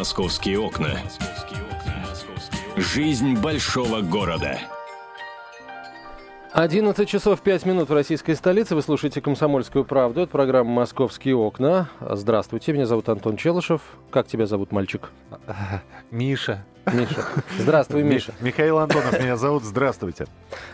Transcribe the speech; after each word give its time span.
«Московские 0.00 0.58
окна». 0.58 0.98
Жизнь 2.74 3.34
большого 3.34 4.00
города. 4.00 4.58
11 6.52 7.06
часов 7.06 7.42
5 7.42 7.66
минут 7.66 7.90
в 7.90 7.92
российской 7.92 8.32
столице. 8.32 8.74
Вы 8.74 8.80
слушаете 8.80 9.20
«Комсомольскую 9.20 9.84
правду». 9.84 10.22
Это 10.22 10.32
программа 10.32 10.70
«Московские 10.70 11.36
окна». 11.36 11.90
Здравствуйте, 12.00 12.72
меня 12.72 12.86
зовут 12.86 13.10
Антон 13.10 13.36
Челышев. 13.36 13.82
Как 14.08 14.26
тебя 14.26 14.46
зовут, 14.46 14.72
мальчик? 14.72 15.10
Миша. 16.10 16.64
Миша. 16.92 17.24
Здравствуй, 17.58 18.02
Миша. 18.02 18.32
Михаил 18.40 18.78
Антонов 18.78 19.18
меня 19.20 19.36
зовут. 19.36 19.64
Здравствуйте. 19.64 20.26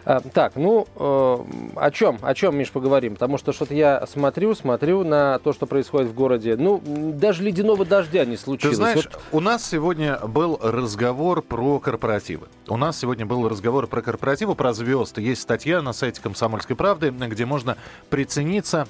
А, 0.05 0.21
так, 0.21 0.57
ну, 0.57 0.87
э, 0.97 1.37
о 1.77 1.91
чем, 1.91 2.19
о 2.23 2.35
чем, 2.35 2.57
Миш, 2.57 2.71
поговорим? 2.71 3.15
Потому 3.15 3.39
что 3.39 3.53
что-то 3.53 3.75
я 3.75 4.07
смотрю, 4.07 4.55
смотрю 4.55 5.05
на 5.05 5.39
то, 5.39 5.53
что 5.53 5.67
происходит 5.67 6.11
в 6.11 6.15
городе. 6.15 6.57
Ну, 6.57 6.83
даже 6.85 7.43
ледяного 7.43 7.85
дождя 7.85 8.25
не 8.25 8.37
случилось. 8.37 8.77
Ты 8.77 8.77
знаешь, 8.77 9.05
Вот 9.05 9.21
у 9.33 9.41
нас 9.41 9.65
сегодня 9.65 10.19
был 10.19 10.59
разговор 10.63 11.43
про 11.43 11.79
корпоративы. 11.79 12.49
У 12.69 12.77
нас 12.77 12.99
сегодня 12.99 13.27
был 13.27 13.49
разговор 13.49 13.87
про 13.87 14.03
корпоративы, 14.03 14.55
про 14.55 14.73
звезд. 14.73 15.19
Есть 15.19 15.43
статья 15.43 15.83
на 15.83 15.93
сайте 15.93 16.21
«Комсомольской 16.21 16.77
правды», 16.77 17.11
где 17.11 17.47
можно 17.47 17.77
прицениться 18.11 18.87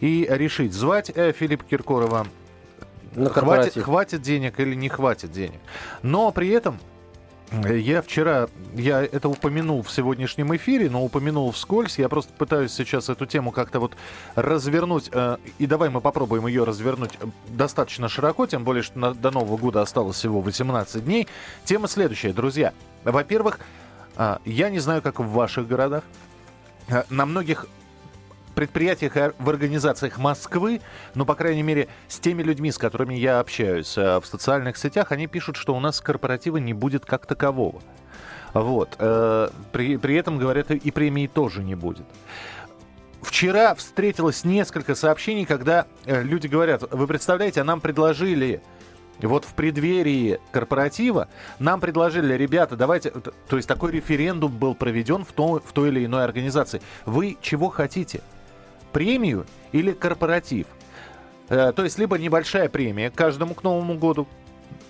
и 0.00 0.26
решить, 0.30 0.72
звать 0.72 1.10
э, 1.14 1.32
Филиппа 1.32 1.64
Киркорова 1.64 2.26
на 3.18 3.30
хватит, 3.30 3.34
корпоратив. 3.34 3.84
хватит 3.84 4.22
денег 4.22 4.60
или 4.60 4.74
не 4.74 4.88
хватит 4.88 5.30
денег. 5.32 5.60
Но 6.02 6.30
при 6.32 6.48
этом 6.48 6.78
э, 7.50 7.78
я 7.78 8.02
вчера, 8.02 8.48
я 8.74 9.02
это 9.02 9.28
упомянул 9.28 9.82
в 9.82 9.90
сегодняшнем 9.90 10.54
эфире, 10.56 10.88
но 10.90 11.04
упомянул 11.04 11.50
вскользь. 11.52 11.98
Я 11.98 12.08
просто 12.08 12.32
пытаюсь 12.32 12.72
сейчас 12.72 13.08
эту 13.08 13.26
тему 13.26 13.50
как-то 13.52 13.80
вот 13.80 13.96
развернуть. 14.34 15.08
э, 15.12 15.36
И 15.58 15.66
давай 15.66 15.88
мы 15.90 16.00
попробуем 16.00 16.46
ее 16.46 16.64
развернуть 16.64 17.18
э, 17.20 17.26
достаточно 17.48 18.08
широко, 18.08 18.46
тем 18.46 18.64
более, 18.64 18.82
что 18.82 18.98
на- 18.98 19.14
до 19.14 19.30
Нового 19.30 19.56
года 19.56 19.82
осталось 19.82 20.16
всего 20.16 20.40
18 20.40 21.04
дней. 21.04 21.26
Тема 21.64 21.88
следующая, 21.88 22.32
друзья. 22.32 22.72
Во-первых, 23.04 23.60
я 24.44 24.68
не 24.70 24.80
знаю, 24.80 25.00
как 25.00 25.20
в 25.20 25.28
ваших 25.30 25.68
городах. 25.68 26.02
Э, 26.88 27.04
На 27.10 27.24
многих 27.26 27.66
предприятиях 28.58 29.16
и 29.16 29.30
в 29.38 29.48
организациях 29.50 30.18
Москвы, 30.18 30.80
ну, 31.14 31.24
по 31.24 31.36
крайней 31.36 31.62
мере, 31.62 31.86
с 32.08 32.18
теми 32.18 32.42
людьми, 32.42 32.72
с 32.72 32.78
которыми 32.78 33.14
я 33.14 33.38
общаюсь 33.38 33.96
э, 33.96 34.18
в 34.18 34.26
социальных 34.26 34.76
сетях, 34.76 35.12
они 35.12 35.28
пишут, 35.28 35.54
что 35.54 35.76
у 35.76 35.80
нас 35.80 36.00
корпоратива 36.00 36.56
не 36.56 36.72
будет 36.74 37.06
как 37.06 37.24
такового. 37.24 37.80
Вот. 38.54 38.96
э, 38.98 39.48
При, 39.70 39.96
при 39.96 40.16
этом, 40.16 40.38
говорят, 40.38 40.72
и 40.72 40.90
премии 40.90 41.28
тоже 41.28 41.62
не 41.62 41.76
будет. 41.76 42.04
Вчера 43.22 43.76
встретилось 43.76 44.42
несколько 44.42 44.96
сообщений, 44.96 45.44
когда 45.44 45.86
э, 46.04 46.24
люди 46.24 46.48
говорят, 46.48 46.82
вы 46.92 47.06
представляете, 47.06 47.60
а 47.60 47.64
нам 47.64 47.80
предложили 47.80 48.60
вот 49.20 49.44
в 49.44 49.54
преддверии 49.54 50.40
корпоратива 50.50 51.28
нам 51.60 51.80
предложили, 51.80 52.34
ребята, 52.34 52.76
давайте, 52.76 53.10
то 53.10 53.56
есть 53.56 53.68
такой 53.68 53.92
референдум 53.92 54.50
был 54.50 54.74
проведен 54.74 55.24
в, 55.24 55.30
то- 55.32 55.62
в 55.64 55.72
той 55.72 55.90
или 55.90 56.04
иной 56.06 56.24
организации. 56.24 56.82
Вы 57.06 57.36
чего 57.40 57.68
хотите? 57.68 58.20
Премию 58.92 59.46
или 59.72 59.92
корпоратив? 59.92 60.66
Э, 61.48 61.72
то 61.74 61.84
есть 61.84 61.98
либо 61.98 62.18
небольшая 62.18 62.68
премия 62.68 63.10
каждому 63.10 63.54
к 63.54 63.62
Новому 63.62 63.94
году, 63.98 64.26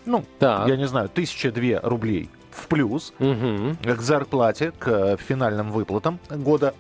ну, 0.07 0.25
Так. 0.39 0.69
я 0.69 0.77
не 0.77 0.87
знаю, 0.89 1.09
тысяча 1.09 1.51
две 1.53 1.79
рублей 1.81 2.31
в 2.51 2.67
плюс 2.67 3.13
Мгм. 3.19 3.77
к 3.77 4.01
зарплате, 4.01 4.73
к 4.79 5.17
финальным 5.19 5.71
выплатам 5.71 6.19
года. 6.31 6.75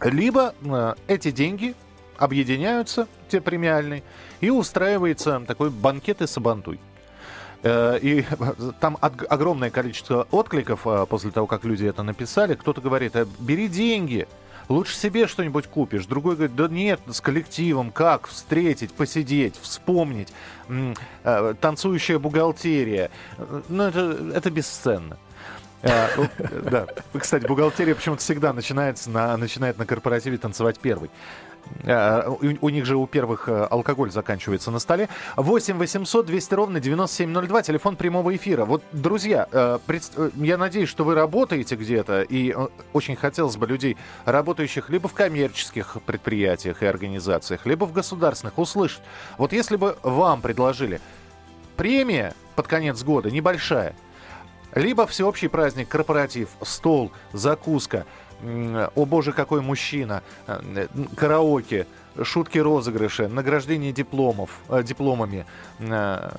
Либо 0.00 0.54
э, 0.62 0.94
эти 1.08 1.30
деньги 1.30 1.74
объединяются, 2.16 3.06
те 3.28 3.40
премиальные, 3.40 4.02
и 4.40 4.50
устраивается 4.50 5.40
такой 5.46 5.70
банкет 5.70 6.22
и 6.22 6.26
сабантуй. 6.26 6.80
Э, 7.62 7.98
И 8.00 8.24
там 8.80 8.96
огромное 9.00 9.70
количество 9.70 10.26
откликов 10.30 10.86
э, 10.86 11.06
после 11.08 11.30
того, 11.30 11.46
как 11.46 11.64
люди 11.64 11.84
это 11.86 12.02
написали. 12.02 12.54
Кто-то 12.54 12.80
говорит, 12.80 13.14
«Э, 13.16 13.26
бери 13.40 13.68
деньги, 13.68 14.26
лучше 14.68 14.94
себе 14.96 15.26
что-нибудь 15.26 15.66
купишь. 15.66 16.06
Другой 16.06 16.36
говорит, 16.36 16.56
да 16.56 16.68
нет, 16.68 17.00
с 17.06 17.20
коллективом, 17.20 17.90
как 17.90 18.26
встретить, 18.26 18.92
посидеть, 18.92 19.56
вспомнить. 19.60 20.32
Э, 21.24 21.54
Танцующая 21.60 22.18
бухгалтерия. 22.18 23.10
Ну, 23.68 23.84
это, 23.84 24.32
это 24.34 24.50
бесценно. 24.50 25.16
Э, 25.82 26.08
Да. 26.70 26.86
Кстати, 27.18 27.46
бухгалтерия 27.46 27.94
почему-то 27.94 28.20
всегда 28.22 28.52
начинается 28.52 29.10
на, 29.10 29.36
начинает 29.36 29.78
на 29.78 29.86
корпоративе 29.86 30.38
танцевать 30.38 30.78
первый. 30.80 31.10
Э, 31.84 32.28
У, 32.60 32.68
них 32.68 32.84
же 32.84 32.96
у 32.96 33.06
первых 33.06 33.48
э, 33.48 33.66
алкоголь 33.70 34.10
заканчивается 34.10 34.70
на 34.70 34.78
столе. 34.78 35.08
8 35.36 35.78
800 35.78 36.26
200 36.26 36.54
ровно 36.54 36.80
9702, 36.80 37.62
телефон 37.62 37.96
прямого 37.96 38.34
эфира. 38.34 38.64
Вот, 38.64 38.82
друзья, 38.92 39.48
э, 39.50 39.78
я 40.36 40.58
надеюсь, 40.58 40.88
что 40.88 41.04
вы 41.04 41.14
работаете 41.14 41.76
где-то, 41.76 42.22
и 42.22 42.54
очень 42.92 43.16
хотелось 43.16 43.56
бы 43.56 43.66
людей, 43.66 43.96
работающих 44.24 44.90
либо 44.90 45.08
в 45.08 45.14
коммерческих 45.14 45.98
предприятиях 46.04 46.82
и 46.82 46.86
организациях, 46.86 47.66
либо 47.66 47.84
в 47.84 47.92
государственных, 47.92 48.58
услышать. 48.58 49.02
Вот 49.36 49.52
если 49.52 49.76
бы 49.76 49.96
вам 50.02 50.40
предложили 50.42 51.00
премия 51.76 52.34
под 52.56 52.66
конец 52.66 53.02
года 53.02 53.30
небольшая, 53.30 53.94
либо 54.74 55.06
всеобщий 55.06 55.48
праздник, 55.48 55.88
корпоратив, 55.88 56.50
стол, 56.62 57.12
закуска, 57.32 58.04
о 58.42 59.04
боже, 59.04 59.32
какой 59.32 59.60
мужчина, 59.60 60.22
э, 60.46 60.86
караоке, 61.16 61.86
шутки 62.22 62.58
розыгрыши, 62.58 63.28
награждение 63.28 63.92
дипломов, 63.92 64.50
э, 64.68 64.82
дипломами, 64.82 65.46
э, 65.78 66.30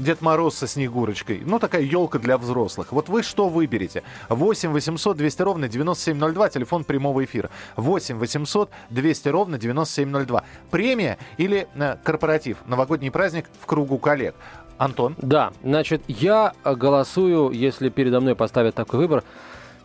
Дед 0.00 0.20
Мороз 0.22 0.56
со 0.56 0.66
Снегурочкой. 0.66 1.42
Ну, 1.44 1.58
такая 1.58 1.82
елка 1.82 2.18
для 2.18 2.36
взрослых. 2.36 2.92
Вот 2.92 3.08
вы 3.08 3.22
что 3.22 3.48
выберете? 3.48 4.02
8 4.28 4.72
800 4.72 5.16
200 5.16 5.42
ровно 5.42 5.68
9702, 5.68 6.48
телефон 6.48 6.84
прямого 6.84 7.24
эфира. 7.24 7.50
8 7.76 8.18
800 8.18 8.70
200 8.90 9.28
ровно 9.28 9.58
9702. 9.58 10.44
Премия 10.70 11.18
или 11.38 11.68
корпоратив? 12.04 12.58
Новогодний 12.66 13.10
праздник 13.10 13.46
в 13.60 13.66
кругу 13.66 13.98
коллег. 13.98 14.34
Антон? 14.78 15.16
Да, 15.18 15.52
значит, 15.62 16.02
я 16.06 16.52
голосую, 16.64 17.50
если 17.50 17.88
передо 17.88 18.20
мной 18.20 18.34
поставят 18.34 18.74
такой 18.74 19.00
выбор. 19.00 19.24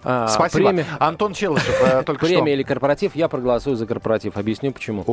А, 0.04 0.28
Спасибо. 0.28 0.70
Премия, 0.70 0.86
Антон 1.00 1.34
Челышев 1.34 1.82
э, 1.82 2.04
только 2.04 2.26
что. 2.26 2.36
премия 2.36 2.54
или 2.54 2.64
корпоратив, 2.64 3.16
я 3.16 3.28
проголосую 3.28 3.76
за 3.76 3.86
корпоратив. 3.86 4.38
Объясню 4.38 4.72
почему. 4.72 5.04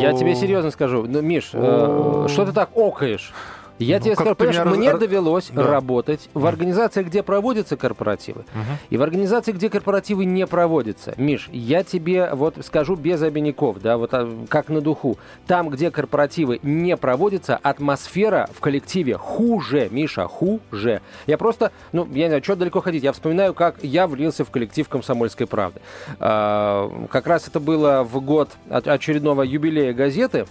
Я 0.00 0.12
тебе 0.12 0.34
серьезно 0.34 0.70
скажу, 0.70 1.04
ну, 1.08 1.22
Миш, 1.22 1.50
э, 1.52 2.26
что 2.28 2.44
ты 2.44 2.52
так 2.52 2.70
окаешь? 2.76 3.32
Я 3.82 3.98
Ну, 3.98 4.04
тебе 4.04 4.14
скажу, 4.14 4.34
понимаешь, 4.34 4.58
меня 4.64 4.76
мне 4.76 4.90
раз- 4.90 5.00
довелось 5.00 5.50
Да. 5.52 5.66
работать 5.66 6.28
в 6.34 6.46
организациях, 6.46 7.06
где 7.06 7.22
проводятся 7.22 7.76
корпоративы, 7.76 8.44
и 8.90 8.96
в 8.96 9.02
организации, 9.02 9.52
где 9.52 9.68
корпоративы 9.70 10.24
не 10.24 10.46
проводятся. 10.46 11.14
Миш, 11.16 11.48
я 11.52 11.82
тебе 11.84 12.30
вот 12.32 12.56
скажу 12.64 12.96
без 12.96 13.22
обиняков, 13.22 13.80
да, 13.80 13.96
вот 13.96 14.10
а, 14.14 14.28
как 14.48 14.68
на 14.68 14.80
духу. 14.80 15.18
Там, 15.46 15.68
где 15.70 15.90
корпоративы 15.90 16.60
не 16.62 16.96
проводятся, 16.96 17.56
атмосфера 17.62 18.48
в 18.54 18.60
коллективе 18.60 19.16
хуже, 19.16 19.88
Миша, 19.90 20.26
хуже. 20.26 21.00
Я 21.26 21.38
просто, 21.38 21.72
ну, 21.92 22.06
я 22.12 22.24
не 22.24 22.28
знаю, 22.28 22.42
что 22.44 22.56
далеко 22.56 22.80
ходить. 22.80 23.02
Я 23.02 23.12
вспоминаю, 23.12 23.54
как 23.54 23.76
я 23.82 24.06
влился 24.06 24.44
в 24.44 24.50
коллектив 24.50 24.88
«Комсомольской 24.88 25.46
правды». 25.46 25.80
А, 26.20 26.90
как 27.10 27.26
раз 27.26 27.48
это 27.48 27.60
было 27.60 28.02
в 28.02 28.20
год 28.20 28.50
от- 28.70 28.88
очередного 28.88 29.42
юбилея 29.42 29.92
газеты. 29.92 30.46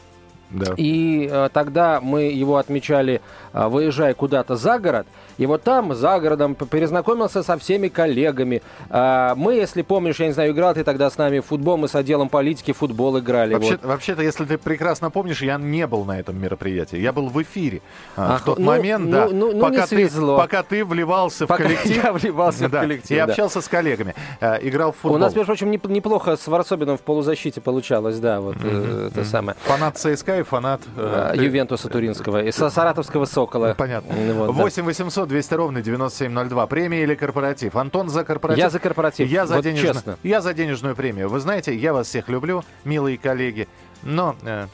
Да. 0.51 0.73
И 0.77 1.27
э, 1.31 1.49
тогда 1.53 1.99
мы 2.01 2.23
его 2.23 2.57
отмечали, 2.57 3.21
э, 3.53 3.67
выезжая 3.67 4.13
куда-то 4.13 4.55
за 4.55 4.79
город. 4.79 5.07
И 5.37 5.45
вот 5.45 5.63
там, 5.63 5.95
за 5.95 6.19
городом, 6.19 6.55
перезнакомился 6.55 7.41
со 7.41 7.57
всеми 7.57 7.87
коллегами. 7.87 8.61
Э, 8.89 9.33
мы, 9.35 9.55
если 9.55 9.81
помнишь, 9.81 10.19
я 10.19 10.27
не 10.27 10.33
знаю, 10.33 10.51
играл 10.51 10.73
ты 10.73 10.83
тогда 10.83 11.09
с 11.09 11.17
нами 11.17 11.39
в 11.39 11.45
футбол, 11.45 11.77
мы 11.77 11.87
с 11.87 11.95
отделом 11.95 12.29
политики 12.29 12.73
в 12.73 12.77
футбол 12.77 13.17
играли. 13.19 13.53
Вообще, 13.53 13.71
вот. 13.71 13.85
Вообще-то, 13.85 14.21
если 14.21 14.45
ты 14.45 14.57
прекрасно 14.57 15.09
помнишь, 15.09 15.41
я 15.41 15.57
не 15.57 15.87
был 15.87 16.05
на 16.05 16.19
этом 16.19 16.37
мероприятии. 16.39 16.97
Я 16.97 17.13
был 17.13 17.29
в 17.29 17.41
эфире 17.41 17.81
а, 18.15 18.35
Ах, 18.35 18.41
в 18.41 18.45
тот 18.45 18.59
ну, 18.59 18.65
момент, 18.65 19.05
ну, 19.05 19.11
да, 19.11 19.27
ну, 19.31 19.53
ну, 19.53 19.59
пока, 19.61 19.87
ты, 19.87 20.09
пока 20.09 20.63
ты 20.63 20.83
вливался 20.85 21.47
Пока 21.47 21.63
в 21.63 21.67
коллектив. 21.67 22.03
я 22.03 22.11
вливался 22.13 22.67
в 22.67 22.71
Да, 22.71 22.81
коллектив, 22.81 23.11
И 23.11 23.15
да. 23.15 23.23
общался 23.25 23.61
с 23.61 23.67
коллегами. 23.67 24.15
э, 24.41 24.59
играл 24.67 24.91
в 24.91 24.95
футбол. 24.97 25.15
У 25.15 25.19
нас, 25.19 25.33
между 25.33 25.47
прочим, 25.47 25.71
неп- 25.71 25.91
неплохо 25.91 26.35
с 26.35 26.45
Варсобиным 26.47 26.97
в 26.97 27.01
полузащите 27.01 27.61
получалось, 27.61 28.19
да, 28.19 28.41
вот 28.41 28.57
э, 28.63 29.09
это 29.11 29.23
самое. 29.25 29.55
Фанат 29.63 29.97
ЦСКА 29.97 30.40
и 30.41 30.43
фанат... 30.43 30.81
э, 30.97 31.31
Э, 31.33 31.41
Ювентуса 31.41 31.87
Туринского 31.89 32.43
и 32.43 32.51
со 32.51 32.69
Саратовского 32.69 33.25
Сокола. 33.25 33.73
Понятно. 33.77 34.13
Ну, 34.15 34.33
вот, 34.33 34.47
да. 34.47 34.63
8 34.63 34.83
800 34.83 35.27
200 35.29 35.53
ровно 35.53 35.81
9702. 35.81 36.67
Премия 36.67 37.03
или 37.03 37.15
корпоратив? 37.15 37.75
Антон 37.75 38.09
за 38.09 38.23
корпоратив. 38.23 38.63
Я 38.63 38.69
за 38.69 38.79
корпоратив. 38.79 39.29
Я 39.29 39.45
за, 39.45 39.55
Вот 39.55 39.63
денежную, 39.63 39.93
честно. 39.93 40.17
я 40.23 40.41
за 40.41 40.53
денежную 40.53 40.95
премию. 40.95 41.29
Вы 41.29 41.39
знаете, 41.39 41.73
я 41.75 41.93
вас 41.93 42.07
всех 42.07 42.27
люблю, 42.29 42.63
милые 42.83 43.17
коллеги. 43.17 43.67
Но 44.03 44.35
э, 44.43 44.65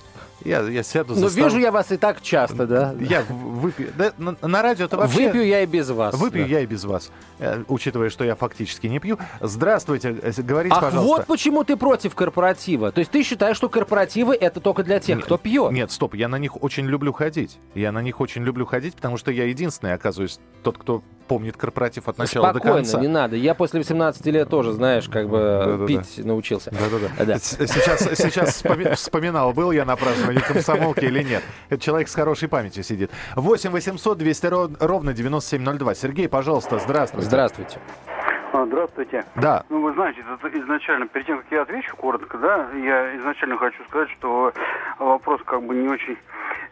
Я, 0.45 0.61
я 0.61 0.83
сяду 0.83 1.13
за 1.15 1.21
Ну, 1.21 1.29
стол. 1.29 1.45
вижу 1.45 1.57
я 1.57 1.71
вас 1.71 1.91
и 1.91 1.97
так 1.97 2.21
часто, 2.21 2.65
да? 2.67 2.95
Я 2.99 3.23
выпью. 3.29 3.89
Да, 3.97 4.13
на, 4.17 4.35
на 4.41 4.61
радио-то 4.61 4.97
вообще... 4.97 5.27
Выпью 5.27 5.45
я 5.45 5.61
и 5.61 5.65
без 5.65 5.89
вас. 5.89 6.15
Выпью 6.15 6.43
да. 6.45 6.49
я 6.49 6.59
и 6.61 6.65
без 6.65 6.85
вас, 6.85 7.11
э, 7.39 7.63
учитывая, 7.67 8.09
что 8.09 8.23
я 8.23 8.35
фактически 8.35 8.87
не 8.87 8.99
пью. 8.99 9.17
Здравствуйте, 9.41 10.15
э, 10.21 10.31
говорите, 10.41 10.75
Ах, 10.75 10.81
пожалуйста. 10.85 11.15
вот 11.17 11.25
почему 11.25 11.63
ты 11.63 11.75
против 11.75 12.13
корпоратива. 12.15 12.91
То 12.91 12.99
есть 12.99 13.11
ты 13.11 13.23
считаешь, 13.23 13.57
что 13.57 13.67
корпоративы 13.69 14.35
это 14.35 14.59
только 14.59 14.83
для 14.83 14.99
тех, 14.99 15.23
кто 15.25 15.37
пьет. 15.37 15.71
Нет, 15.71 15.91
стоп, 15.91 16.13
я 16.15 16.27
на 16.27 16.37
них 16.37 16.61
очень 16.63 16.85
люблю 16.85 17.11
ходить. 17.13 17.57
Я 17.73 17.91
на 17.91 18.01
них 18.01 18.21
очень 18.21 18.43
люблю 18.43 18.65
ходить, 18.65 18.95
потому 18.95 19.17
что 19.17 19.31
я 19.31 19.45
единственный, 19.45 19.93
оказываюсь, 19.93 20.39
тот, 20.63 20.77
кто 20.77 21.01
помнит 21.27 21.57
корпоратив 21.57 22.07
от 22.07 22.17
начала 22.17 22.53
до 22.53 22.59
Спокойно, 22.59 22.77
конца. 22.77 22.99
не 23.01 23.07
надо. 23.09 23.35
Я 23.35 23.53
после 23.53 23.79
18 23.81 24.25
лет 24.27 24.49
тоже, 24.49 24.71
знаешь, 24.71 25.09
как 25.09 25.27
бы 25.27 25.37
Да-да-да. 25.37 25.85
пить 25.85 26.25
научился. 26.25 26.71
Да-да-да. 26.71 27.25
Да. 27.25 27.37
С- 27.39 27.57
Сейчас, 27.67 28.01
сейчас 28.17 28.49
вспоми- 28.63 28.93
вспоминал, 28.95 29.51
был 29.51 29.71
я 29.71 29.83
на 29.83 29.97
праздновании 30.07 30.41
комсомолки 30.41 31.05
или 31.05 31.23
нет. 31.23 31.43
Это 31.69 31.81
человек 31.81 32.07
с 32.07 32.15
хорошей 32.15 32.47
памятью 32.47 32.83
сидит. 32.83 33.11
8 33.35 33.71
800 33.71 34.17
200 34.17 34.45
ро- 34.47 34.77
ровно 34.79 35.13
9702. 35.13 35.95
Сергей, 35.95 36.29
пожалуйста, 36.29 36.79
здравствуйте. 36.79 37.27
Здравствуйте. 37.27 37.79
А, 38.53 38.65
Здравствуйте. 38.65 39.25
Да. 39.35 39.63
Ну, 39.69 39.81
вы 39.81 39.93
знаете, 39.93 40.23
это 40.41 40.59
изначально, 40.59 41.07
перед 41.07 41.27
тем, 41.27 41.37
как 41.39 41.47
я 41.51 41.61
отвечу 41.63 41.95
коротко, 41.97 42.37
да, 42.37 42.69
я 42.75 43.17
изначально 43.17 43.57
хочу 43.57 43.83
сказать, 43.89 44.09
что 44.17 44.53
вопрос 44.99 45.41
как 45.45 45.63
бы 45.63 45.75
не 45.75 45.87
очень 45.89 46.17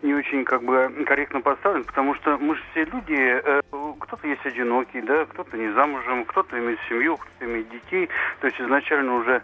не 0.01 0.13
очень 0.13 0.45
как 0.45 0.61
бы 0.63 1.03
корректно 1.05 1.41
поставлен, 1.41 1.83
потому 1.83 2.13
что 2.15 2.37
мы 2.37 2.55
же 2.55 2.61
все 2.71 2.85
люди, 2.85 3.15
э, 3.17 3.61
кто-то 3.99 4.27
есть 4.27 4.45
одинокий, 4.45 5.01
да, 5.01 5.25
кто-то 5.25 5.57
не 5.57 5.71
замужем, 5.73 6.25
кто-то 6.25 6.57
имеет 6.59 6.79
семью, 6.87 7.17
кто-то 7.17 7.45
имеет 7.45 7.69
детей, 7.69 8.09
то 8.39 8.47
есть 8.47 8.59
изначально 8.61 9.15
уже 9.15 9.41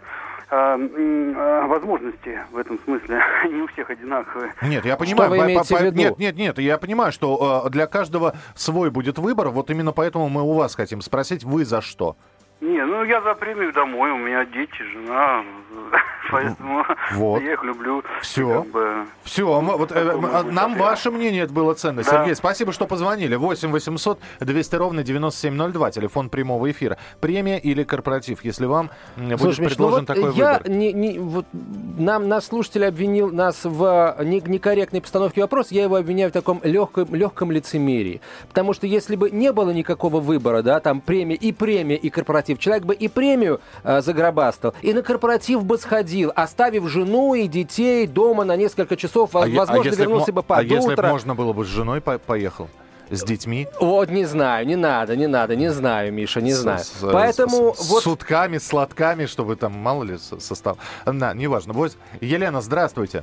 возможности 1.68 2.40
в 2.52 2.56
этом 2.58 2.78
смысле 2.84 3.20
не 3.50 3.62
у 3.62 3.66
всех 3.68 3.90
одинаковые. 3.90 4.52
Нет, 4.62 4.84
я 4.84 4.96
понимаю. 4.96 5.30
вы 5.30 5.38
по- 5.38 5.44
имеете 5.46 5.74
по- 5.74 5.80
в 5.80 5.84
виду? 5.84 5.96
Нет, 5.96 6.18
нет, 6.18 6.36
нет, 6.36 6.58
я 6.58 6.78
понимаю, 6.78 7.12
что 7.12 7.64
э, 7.66 7.70
для 7.70 7.86
каждого 7.86 8.34
свой 8.54 8.90
будет 8.90 9.18
выбор. 9.18 9.48
Вот 9.48 9.70
именно 9.70 9.92
поэтому 9.92 10.28
мы 10.28 10.42
у 10.42 10.52
вас 10.52 10.74
хотим 10.74 11.00
спросить, 11.00 11.44
вы 11.44 11.64
за 11.64 11.80
что? 11.80 12.16
Не, 12.62 12.84
ну 12.86 13.02
я 13.04 13.20
за 13.22 13.34
премию 13.34 13.72
домой, 13.72 14.12
у 14.12 14.16
меня 14.18 14.44
дети, 14.44 14.82
жена, 14.92 15.42
поэтому 16.30 16.84
Вот. 17.12 17.42
я 17.42 17.54
их 17.54 17.64
люблю. 17.64 18.04
Всё. 18.20 18.62
Как 18.62 18.70
бы, 18.70 19.06
Все, 19.24 19.60
вот, 19.60 19.90
э, 19.90 19.98
м, 19.98 20.54
нам 20.54 20.76
ваше 20.76 21.10
мнение 21.10 21.42
это 21.42 21.52
было 21.52 21.74
ценно. 21.74 22.04
Да. 22.04 22.10
Сергей, 22.10 22.36
спасибо, 22.36 22.70
что 22.72 22.86
позвонили. 22.86 23.34
8 23.34 23.72
800 23.72 24.20
200 24.38 24.76
ровно 24.76 25.02
9702, 25.02 25.90
телефон 25.90 26.28
прямого 26.30 26.70
эфира. 26.70 26.98
Премия 27.20 27.58
или 27.58 27.82
корпоратив, 27.82 28.44
если 28.44 28.66
вам 28.66 28.90
будет 29.16 29.40
ну 29.40 29.64
предложен 29.66 29.98
вот 30.00 30.06
такой 30.06 30.32
я 30.34 30.52
выбор. 30.58 30.68
не, 30.70 30.92
не- 30.92 31.18
вот 31.18 31.46
нам 31.98 32.28
наш 32.28 32.44
слушатель 32.44 32.84
обвинил 32.86 33.32
нас 33.32 33.64
в 33.64 34.16
не- 34.22 34.40
некорректной 34.40 35.00
постановке 35.00 35.40
вопроса, 35.40 35.74
я 35.74 35.82
его 35.82 35.96
обвиняю 35.96 36.30
в 36.30 36.32
таком 36.32 36.60
легком, 36.62 37.12
легком 37.12 37.50
лицемерии. 37.50 38.20
Потому 38.46 38.72
что 38.72 38.86
если 38.86 39.16
бы 39.16 39.32
не 39.32 39.50
было 39.52 39.72
никакого 39.72 40.20
выбора, 40.20 40.62
да, 40.62 40.78
там 40.78 41.00
премия 41.00 41.34
и 41.34 41.50
премия, 41.52 41.96
и 41.96 42.08
корпоратив, 42.08 42.51
человек 42.58 42.84
бы 42.84 42.94
и 42.94 43.08
премию 43.08 43.60
э, 43.84 44.00
загробастал, 44.02 44.74
и 44.82 44.92
на 44.92 45.02
корпоратив 45.02 45.64
бы 45.64 45.78
сходил, 45.78 46.32
оставив 46.34 46.88
жену 46.88 47.34
и 47.34 47.46
детей 47.48 48.06
дома 48.06 48.44
на 48.44 48.56
несколько 48.56 48.96
часов, 48.96 49.34
А 49.36 49.44
а 49.44 49.48
возможно, 49.48 49.88
если 49.90 50.02
б 50.04 50.08
вернулся 50.08 50.32
бы 50.32 50.42
под 50.42 50.58
А 50.58 50.62
если 50.62 50.92
утро. 50.92 51.02
бы 51.02 51.08
можно 51.08 51.34
было 51.34 51.52
бы 51.52 51.64
с 51.64 51.68
женой 51.68 52.00
по- 52.00 52.18
поехал? 52.18 52.68
С 53.10 53.22
детьми? 53.24 53.68
Вот 53.78 54.08
не 54.08 54.24
знаю, 54.24 54.66
не 54.66 54.76
надо, 54.76 55.16
не 55.16 55.26
надо, 55.26 55.54
не 55.54 55.70
знаю, 55.70 56.10
Миша, 56.14 56.40
не 56.40 56.52
С- 56.54 56.60
знаю. 56.60 56.78
с- 56.78 56.94
Поэтому 57.12 57.74
с, 57.74 57.90
вот 57.90 58.00
с 58.00 58.04
сутками, 58.04 58.56
сладками, 58.56 59.26
чтобы 59.26 59.56
там, 59.56 59.72
мало 59.72 60.02
ли, 60.04 60.16
со- 60.16 60.40
состав. 60.40 60.78
Да, 61.04 61.34
неважно. 61.34 61.74
Вот, 61.74 61.92
Елена, 62.22 62.62
здравствуйте. 62.62 63.22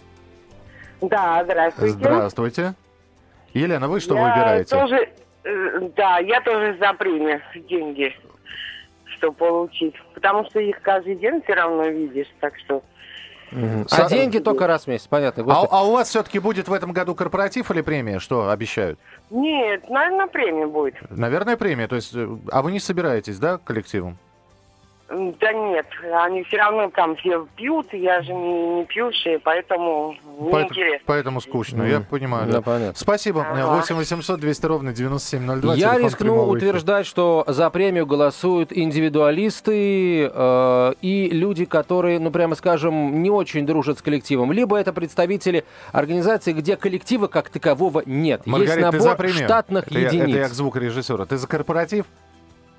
Да, 1.02 1.42
здравствуйте. 1.44 1.94
Здравствуйте. 1.94 2.74
Елена, 3.54 3.88
вы 3.88 4.00
что 4.00 4.16
я 4.16 4.22
выбираете? 4.30 4.76
Тоже, 4.76 5.10
э, 5.44 5.90
да, 5.96 6.20
я 6.20 6.42
тоже 6.42 6.78
за 6.80 6.94
премию, 6.94 7.42
деньги, 7.68 8.16
что 9.20 9.32
получить. 9.32 9.94
Потому 10.16 10.46
что 10.46 10.60
их 10.60 10.82
каждый 10.82 11.16
день 11.16 11.42
все 11.44 11.54
равно 11.54 11.86
видишь, 11.88 12.28
так 12.40 12.58
что... 12.58 12.82
Са- 13.52 14.04
А 14.06 14.10
деньги 14.10 14.38
только 14.38 14.68
раз 14.68 14.84
в 14.86 14.88
месяц, 14.88 15.08
понятно. 15.08 15.44
А, 15.52 15.66
а 15.72 15.84
у 15.84 15.94
вас 15.94 16.10
все-таки 16.10 16.38
будет 16.38 16.68
в 16.68 16.74
этом 16.74 16.92
году 16.94 17.16
корпоратив 17.16 17.72
или 17.72 17.82
премия? 17.82 18.20
Что 18.20 18.50
обещают? 18.52 19.00
Нет, 19.32 19.90
наверное, 19.90 20.28
премия 20.28 20.68
будет. 20.68 20.96
Наверное, 21.10 21.58
премия. 21.58 21.88
То 21.88 21.96
есть, 21.96 22.16
э, 22.16 22.28
а 22.52 22.62
вы 22.62 22.72
не 22.72 22.80
собираетесь, 22.80 23.40
да, 23.40 23.58
коллективом? 23.58 24.18
Да 25.10 25.54
нет, 25.54 25.88
они 26.24 26.44
все 26.44 26.58
равно 26.58 26.92
там 26.92 27.16
все 27.16 27.48
пьют, 27.56 27.92
я 27.94 28.22
же 28.22 28.32
не, 28.32 28.68
не 28.76 28.86
пьющая, 28.86 29.40
поэтому 29.44 30.16
Поэтому, 30.24 30.60
неинтересно. 30.62 31.04
поэтому 31.08 31.42
скучно, 31.42 31.82
я 31.82 32.02
понимаю. 32.02 32.46
Да, 32.46 32.54
да. 32.54 32.62
понятно. 32.62 32.94
Спасибо. 32.96 33.42
Ага. 33.42 33.76
8 33.78 33.96
800 33.96 34.40
200 34.40 34.66
ровно 34.68 34.94
9702. 34.94 35.74
Я 35.76 35.98
рискну 35.98 36.44
утверждать, 36.46 37.08
что 37.08 37.44
за 37.48 37.70
премию 37.72 38.06
голосуют 38.06 38.72
индивидуалисты 38.72 40.30
э, 40.32 40.94
и 41.02 41.30
люди, 41.32 41.66
которые, 41.66 42.20
ну 42.20 42.30
прямо 42.30 42.54
скажем, 42.56 43.24
не 43.24 43.32
очень 43.32 43.66
дружат 43.66 44.00
с 44.00 44.02
коллективом. 44.02 44.52
Либо 44.52 44.78
это 44.78 44.94
представители 44.94 45.66
организаций, 45.92 46.54
где 46.54 46.76
коллектива 46.78 47.28
как 47.28 47.50
такового 47.50 48.04
нет. 48.06 48.46
Маргарита, 48.46 48.74
Есть 48.74 48.76
ты 48.92 48.98
набор 48.98 49.02
за 49.02 49.16
премию? 49.16 49.46
штатных 49.46 49.88
это 49.88 50.00
Я, 50.00 50.08
единиц. 50.08 50.30
это 50.30 50.38
я 50.38 50.48
к 50.50 50.54
звукорежиссеру. 50.54 51.26
Ты 51.26 51.38
за 51.38 51.48
корпоратив? 51.48 52.06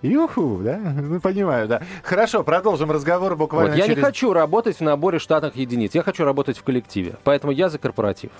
Юху, 0.02 0.60
да? 0.62 0.78
Ну, 0.78 1.20
понимаю, 1.20 1.68
да. 1.68 1.82
Хорошо, 2.02 2.42
продолжим 2.42 2.90
разговор 2.90 3.36
буквально 3.36 3.70
Вот, 3.70 3.76
я 3.76 3.84
через... 3.84 3.96
не 3.98 4.02
хочу 4.02 4.32
работать 4.32 4.78
в 4.78 4.80
наборе 4.80 5.18
штатных 5.18 5.56
единиц, 5.56 5.94
я 5.94 6.02
хочу 6.02 6.24
работать 6.24 6.56
в 6.58 6.62
коллективе. 6.62 7.16
Поэтому 7.24 7.52
я 7.52 7.68
за 7.68 7.78
корпоратив. 7.78 8.30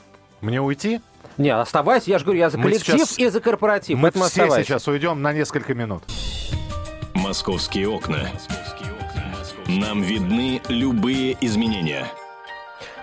Мне 0.41 0.61
уйти? 0.63 1.01
Не, 1.37 1.51
оставайся, 1.51 2.11
я 2.11 2.19
же 2.19 2.25
говорю, 2.25 2.41
я 2.41 2.51
за 2.51 2.57
Мы 2.59 2.65
коллектив 2.65 2.97
сейчас- 2.97 3.19
и 3.19 3.29
за 3.29 3.41
корпоратив. 3.41 3.97
Мы 3.99 4.05
поэтому 4.05 4.25
все 4.25 4.43
оставайся. 4.43 4.69
сейчас 4.69 4.89
уйдем 4.89 5.21
на 5.23 5.33
несколько 5.33 5.75
минут. 5.75 6.03
Московские 7.15 7.89
окна. 7.89 8.29
Нам 9.67 10.03
видны 10.03 10.61
любые 10.69 11.37
изменения. 11.41 12.07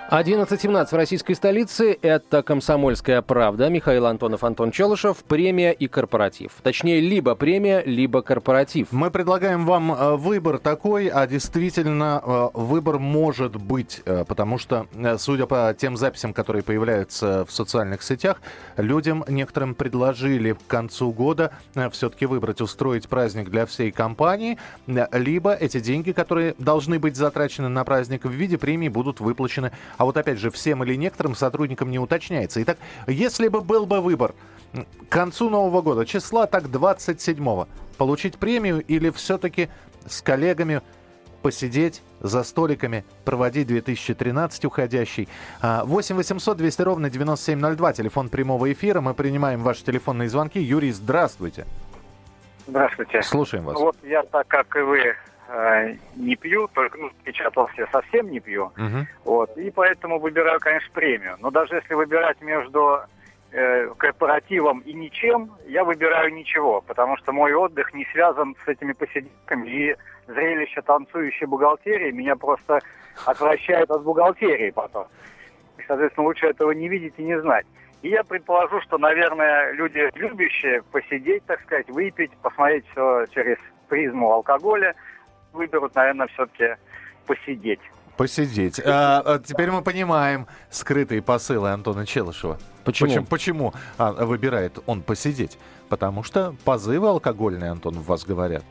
11.17 0.09 0.87
в 0.87 0.93
российской 0.93 1.33
столице. 1.33 1.97
Это 2.01 2.41
«Комсомольская 2.41 3.21
правда». 3.21 3.67
Михаил 3.67 4.05
Антонов, 4.05 4.45
Антон 4.45 4.71
Челышев. 4.71 5.17
Премия 5.25 5.73
и 5.73 5.89
корпоратив. 5.89 6.53
Точнее, 6.63 7.01
либо 7.01 7.35
премия, 7.35 7.83
либо 7.85 8.21
корпоратив. 8.21 8.87
Мы 8.93 9.11
предлагаем 9.11 9.65
вам 9.65 9.91
э, 9.91 10.15
выбор 10.15 10.59
такой, 10.59 11.07
а 11.07 11.27
действительно 11.27 12.21
э, 12.25 12.47
выбор 12.53 12.99
может 12.99 13.57
быть, 13.57 14.01
э, 14.05 14.23
потому 14.25 14.57
что, 14.57 14.87
судя 15.17 15.45
по 15.45 15.75
тем 15.77 15.97
записям, 15.97 16.31
которые 16.31 16.63
появляются 16.63 17.43
в 17.43 17.51
социальных 17.51 18.01
сетях, 18.01 18.41
людям 18.77 19.25
некоторым 19.27 19.75
предложили 19.75 20.53
к 20.53 20.67
концу 20.67 21.11
года 21.11 21.51
все-таки 21.91 22.25
выбрать, 22.25 22.61
устроить 22.61 23.09
праздник 23.09 23.49
для 23.49 23.65
всей 23.65 23.91
компании, 23.91 24.57
либо 24.87 25.53
эти 25.53 25.81
деньги, 25.81 26.13
которые 26.13 26.55
должны 26.57 26.97
быть 26.97 27.17
затрачены 27.17 27.67
на 27.67 27.83
праздник 27.83 28.23
в 28.23 28.31
виде 28.31 28.57
премии, 28.57 28.87
будут 28.87 29.19
выплачены. 29.19 29.73
А 29.97 30.05
вот 30.05 30.17
опять 30.17 30.37
же, 30.37 30.51
всем 30.51 30.83
или 30.83 30.95
некоторым 30.95 31.35
сотрудникам 31.35 31.91
не 31.91 31.99
уточняется. 31.99 32.61
Итак, 32.63 32.77
если 33.07 33.47
бы 33.47 33.61
был 33.61 33.85
бы 33.85 34.01
выбор 34.01 34.33
к 34.73 35.11
концу 35.11 35.49
Нового 35.49 35.81
года, 35.81 36.05
числа 36.05 36.45
так 36.45 36.65
27-го, 36.65 37.67
получить 37.97 38.37
премию 38.37 38.81
или 38.81 39.09
все-таки 39.09 39.69
с 40.05 40.21
коллегами 40.21 40.81
посидеть 41.41 42.01
за 42.19 42.43
столиками, 42.43 43.05
проводить 43.23 43.67
2013 43.67 44.65
уходящий. 44.65 45.29
А, 45.61 45.85
8 45.85 46.15
800 46.15 46.57
200 46.57 46.81
ровно 46.81 47.09
9702, 47.09 47.93
телефон 47.93 48.29
прямого 48.29 48.71
эфира. 48.71 49.01
Мы 49.01 49.13
принимаем 49.13 49.61
ваши 49.61 49.83
телефонные 49.83 50.29
звонки. 50.29 50.59
Юрий, 50.59 50.91
здравствуйте. 50.91 51.65
Здравствуйте. 52.65 53.21
Слушаем 53.21 53.65
вас. 53.65 53.79
Вот 53.79 53.95
я 54.03 54.23
так, 54.23 54.47
как 54.47 54.75
и 54.75 54.79
вы, 54.79 55.15
э, 55.47 55.95
не 56.15 56.35
пью, 56.35 56.67
только 56.73 56.97
ну, 56.97 57.09
печатался 57.23 57.73
я 57.77 57.87
совсем 57.87 58.29
не 58.29 58.39
пью. 58.39 58.71
Мгм. 58.75 59.07
Вот, 59.23 59.57
и 59.57 59.71
поэтому 59.71 60.19
выбираю, 60.19 60.59
конечно, 60.59 60.89
премию. 60.93 61.37
Но 61.39 61.51
даже 61.51 61.75
если 61.75 61.93
выбирать 61.93 62.41
между 62.41 62.99
э, 63.51 63.89
корпоративом 63.97 64.79
и 64.79 64.93
ничем, 64.93 65.51
я 65.67 65.83
выбираю 65.83 66.33
ничего, 66.33 66.81
потому 66.81 67.17
что 67.17 67.31
мой 67.31 67.53
отдых 67.53 67.93
не 67.93 68.05
связан 68.11 68.55
с 68.65 68.67
этими 68.67 68.93
посиделками, 68.93 69.69
и 69.69 69.95
зрелище 70.27 70.81
танцующей 70.81 71.45
бухгалтерии 71.45 72.11
меня 72.11 72.35
просто 72.35 72.79
отвращает 73.25 73.89
от 73.89 74.03
бухгалтерии 74.03 74.71
потом. 74.71 75.07
И, 75.77 75.83
соответственно, 75.87 76.27
лучше 76.27 76.47
этого 76.47 76.71
не 76.71 76.87
видеть 76.89 77.13
и 77.17 77.23
не 77.23 77.39
знать. 77.39 77.65
И 78.01 78.09
я 78.09 78.23
предположу, 78.23 78.79
что, 78.81 78.97
наверное, 78.97 79.71
люди, 79.71 80.09
любящие 80.15 80.83
посидеть, 80.91 81.43
так 81.45 81.61
сказать, 81.61 81.89
выпить, 81.89 82.31
посмотреть 82.43 82.85
все 82.91 83.25
через 83.33 83.57
призму 83.89 84.31
алкоголя, 84.31 84.95
выберут, 85.53 85.95
наверное, 85.95 86.27
все-таки 86.27 86.75
посидеть. 87.25 87.79
Посидеть. 88.17 88.79
А, 88.83 89.21
а 89.23 89.39
теперь 89.39 89.69
мы 89.69 89.83
понимаем 89.83 90.47
скрытые 90.71 91.21
посылы 91.21 91.69
Антона 91.69 92.05
Челышева. 92.05 92.57
Почему? 92.83 93.09
Почему, 93.09 93.25
почему 93.25 93.73
а, 93.97 94.11
выбирает 94.25 94.79
он 94.87 95.03
посидеть? 95.03 95.59
Потому 95.89 96.23
что 96.23 96.55
позывы 96.65 97.07
алкогольные, 97.09 97.69
Антон, 97.69 97.95
в 97.99 98.05
вас 98.05 98.25
говорят. 98.25 98.63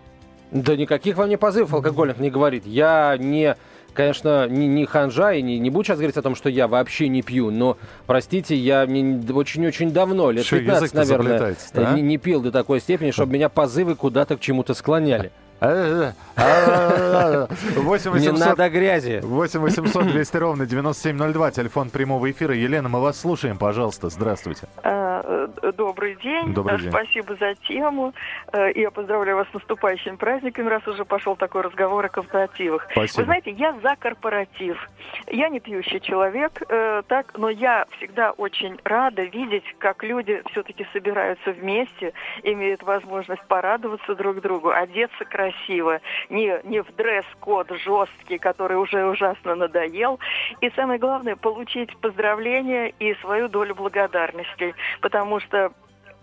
Да 0.51 0.77
никаких 0.77 1.17
вам 1.17 1.29
не 1.29 1.37
позывов 1.37 1.73
алкогольных 1.75 2.19
не 2.19 2.31
говорит. 2.31 2.67
Я 2.67 3.17
не 3.19 3.57
конечно, 3.97 4.47
не, 4.47 4.69
не 4.69 4.85
ханжа 4.85 5.33
и 5.33 5.43
не, 5.43 5.59
не 5.59 5.71
буду 5.71 5.85
сейчас 5.85 5.99
говорить 5.99 6.17
о 6.17 6.23
том, 6.23 6.35
что 6.37 6.49
я 6.49 6.69
вообще 6.69 7.09
не 7.09 7.23
пью, 7.23 7.51
но, 7.51 7.79
простите, 8.07 8.55
я 8.55 8.83
очень-очень 8.83 9.91
давно, 9.91 10.31
лет 10.31 10.45
Что, 10.45 10.59
15, 10.59 10.83
язык-то 10.83 10.99
наверное, 10.99 11.57
да? 11.73 11.95
не, 11.95 12.03
не 12.03 12.19
пил 12.19 12.43
до 12.43 12.53
такой 12.53 12.81
степени, 12.81 13.11
чтобы 13.11 13.33
меня 13.33 13.49
позывы 13.49 13.97
куда-то 13.97 14.37
к 14.37 14.41
чему-то 14.41 14.75
склоняли. 14.75 15.33
Э, 15.61 16.13
8 17.77 18.11
Не 18.13 18.29
800 18.29 18.39
надо 18.39 18.69
грязи. 18.69 19.21
8 19.23 19.61
800 19.61 20.07
200 20.09 20.37
ровно 20.37 20.67
9702, 20.67 21.51
телефон 21.51 21.91
прямого 21.91 22.31
эфира. 22.31 22.55
Елена, 22.55 22.89
мы 22.89 23.01
вас 23.01 23.19
слушаем, 23.19 23.57
пожалуйста. 23.57 24.11
Здравствуйте. 24.11 24.69
Э, 25.25 25.73
Добрый 25.77 26.17
день. 26.17 26.55
Добрый 26.55 26.77
Э, 26.77 26.81
день. 26.81 26.91
Спасибо 26.91 27.35
за 27.37 27.55
тему. 27.55 28.13
Э, 28.53 28.71
Я 28.75 28.91
поздравляю 28.91 29.37
вас 29.39 29.49
с 29.51 29.55
наступающими 29.55 30.17
праздниками, 30.17 30.69
раз 30.69 30.87
уже 30.89 31.05
пошел 31.05 31.37
такой 31.37 31.63
разговор 31.63 32.05
о 32.05 32.09
корпоративах. 32.09 32.87
Спасибо. 32.93 33.21
Вы 33.21 33.25
знаете, 33.25 33.51
я 33.53 33.73
за 33.83 33.97
корпоратив. 33.97 34.89
Я 35.29 35.49
не 35.49 35.61
пьющий 35.61 36.01
человек, 36.01 36.63
так, 37.09 37.37
но 37.39 37.49
я 37.49 37.87
всегда 37.97 38.33
очень 38.33 38.79
рада 38.85 39.23
видеть, 39.23 39.65
как 39.79 40.03
люди 40.03 40.43
все-таки 40.51 40.87
собираются 40.93 41.53
вместе, 41.53 42.13
имеют 42.43 42.83
возможность 42.83 43.43
порадоваться 43.47 44.15
друг 44.15 44.41
другу, 44.41 44.71
одеться 44.71 45.25
красиво, 45.25 46.01
не, 46.29 46.59
не 46.65 46.83
в 46.83 46.95
дресс-код 46.97 47.71
жесткий, 47.85 48.39
который 48.39 48.77
уже 48.77 49.05
ужасно 49.07 49.55
надоел. 49.55 50.19
И 50.61 50.71
самое 50.71 50.99
главное, 50.99 51.37
получить 51.37 51.97
поздравления 51.99 52.93
и 52.99 53.15
свою 53.17 53.49
долю 53.49 53.75
благодарности. 53.75 54.75
Потому 55.07 55.39
что 55.39 55.71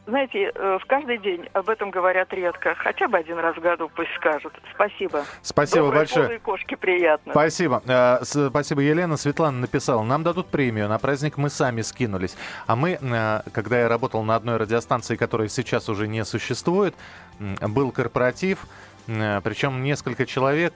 знаете, 0.06 0.52
э, 0.54 0.78
в 0.82 0.86
каждый 0.88 1.18
день 1.18 1.48
об 1.54 1.70
этом 1.70 1.90
говорят 1.90 2.34
редко. 2.34 2.76
Хотя 2.76 3.08
бы 3.08 3.18
один 3.18 3.40
раз 3.40 3.56
в 3.56 3.62
году 3.62 3.90
пусть 3.96 4.14
скажут. 4.18 4.52
Спасибо. 4.74 5.24
Спасибо 5.42 5.86
Доброй 5.86 6.00
большое. 6.00 6.40
кошки 6.40 6.76
приятно. 6.76 7.32
Спасибо. 7.32 7.82
Э, 7.88 8.20
Спасибо, 8.24 8.82
Елена. 8.82 9.16
Светлана 9.16 9.60
написала, 9.60 10.04
нам 10.04 10.24
дадут 10.24 10.48
премию, 10.48 10.90
на 10.90 11.00
праздник 11.00 11.38
мы 11.38 11.50
сами 11.50 11.80
скинулись. 11.82 12.36
А 12.68 12.76
мы, 12.76 13.00
э, 13.02 13.42
когда 13.54 13.80
я 13.80 13.88
работал 13.88 14.22
на 14.24 14.36
одной 14.36 14.58
радиостанции, 14.58 15.16
которая 15.16 15.48
сейчас 15.48 15.88
уже 15.88 16.10
не 16.10 16.26
существует, 16.26 16.94
был 17.40 17.92
корпоратив, 17.92 18.66
причем 19.06 19.84
несколько 19.84 20.26
человек, 20.26 20.76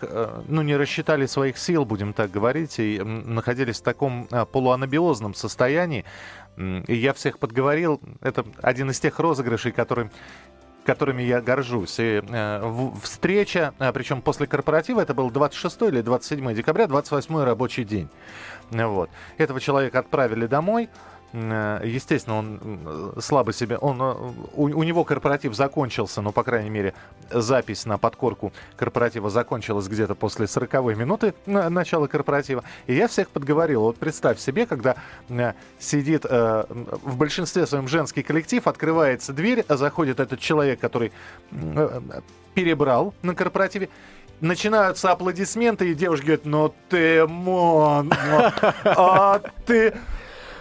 ну, 0.50 0.62
не 0.62 0.76
рассчитали 0.76 1.26
своих 1.28 1.58
сил, 1.58 1.86
будем 1.86 2.12
так 2.12 2.30
говорить, 2.30 2.78
и 2.78 3.00
находились 3.02 3.80
в 3.80 3.84
таком 3.84 4.28
полуанабиозном 4.52 5.34
состоянии. 5.34 6.04
И 6.58 6.96
я 6.96 7.14
всех 7.14 7.40
подговорил. 7.40 8.02
Это 8.22 8.46
один 8.62 8.90
из 8.90 9.00
тех 9.00 9.20
розыгрышей, 9.20 9.72
который 9.72 10.10
которыми 10.88 11.22
я 11.22 11.42
горжусь. 11.42 12.00
И 12.00 12.24
э, 12.26 12.90
встреча, 13.04 13.74
э, 13.78 13.92
причем 13.92 14.22
после 14.22 14.48
корпоратива, 14.48 15.02
это 15.02 15.14
был 15.14 15.30
26 15.30 15.82
или 15.82 16.02
27 16.02 16.54
декабря, 16.54 16.88
28 16.88 17.44
рабочий 17.44 17.84
день. 17.84 18.08
Вот. 18.72 19.10
Этого 19.38 19.60
человека 19.60 20.00
отправили 20.00 20.48
домой. 20.48 20.90
Э, 21.34 21.82
Естественно, 21.84 22.38
он 22.38 23.14
слабо 23.20 23.54
себе... 23.54 23.78
Он, 23.78 24.02
э, 24.02 24.14
у, 24.54 24.64
у 24.64 24.84
него 24.84 25.04
корпоратив 25.04 25.54
закончился, 25.56 26.22
но, 26.22 26.32
по 26.32 26.44
крайней 26.44 26.70
мере, 26.70 26.94
запись 27.30 27.86
на 27.86 27.98
подкорку 27.98 28.54
корпоратива 28.76 29.30
закончилась 29.30 29.88
где-то 29.88 30.16
после 30.16 30.48
40 30.48 30.74
минуты 30.96 31.34
на- 31.46 31.70
начала 31.70 32.08
корпоратива. 32.08 32.64
И 32.88 32.96
я 32.96 33.08
всех 33.08 33.30
подговорил. 33.30 33.82
Вот 33.82 33.98
представь 33.98 34.40
себе, 34.40 34.66
когда 34.66 34.96
э, 35.30 35.54
сидит 35.80 36.26
э, 36.30 36.66
в 36.70 37.18
большинстве 37.18 37.66
своем 37.68 37.88
женский 37.88 38.24
коллектив, 38.24 38.66
открывается 38.68 39.34
дверь, 39.34 39.66
заходит 39.68 40.20
этот 40.20 40.40
человек, 40.40 40.80
который 40.80 41.12
э, 41.52 42.02
перебрал 42.54 43.14
на 43.22 43.36
корпоративе, 43.36 43.90
Начинаются 44.40 45.12
аплодисменты, 45.12 45.90
и 45.90 45.96
девушка 45.96 46.28
говорит, 46.28 46.46
ну 46.46 46.72
ты 46.90 47.26
мон, 47.26 48.10
ну, 48.10 48.52
а 48.86 49.42
ты... 49.66 49.96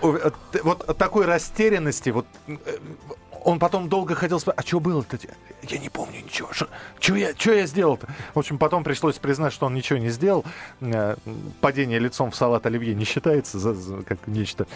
Ты- 0.01 0.63
Вот 0.63 0.97
такой 0.99 1.27
растерянности, 1.27 2.11
вот 2.11 2.27
э, 2.49 2.55
он 3.47 3.59
потом 3.61 3.89
долго 3.89 4.15
хотел 4.15 4.41
спрашивать, 4.41 4.65
а 4.65 4.69
что 4.69 4.81
было-то? 4.81 5.19
Я 5.63 5.79
не 5.79 5.89
помню 5.89 6.21
ничего. 6.25 6.49
Что 6.53 7.15
я, 7.15 7.33
чё 7.33 7.55
я 7.55 7.67
сделал-то? 7.67 8.09
В 8.35 8.39
общем, 8.41 8.59
потом 8.59 8.83
пришлось 8.85 9.17
признать, 9.19 9.53
что 9.53 9.67
он 9.67 9.75
ничего 9.75 9.99
не 10.01 10.09
сделал. 10.11 10.45
Э, 10.81 11.15
Падение 11.61 11.99
лицом 12.01 12.31
в 12.33 12.37
салат 12.37 12.67
оливье 12.67 12.95
не 12.95 13.05
считается 13.05 13.59
за, 13.59 13.75
за- 13.75 14.03
как 14.03 14.19
нечто 14.27 14.67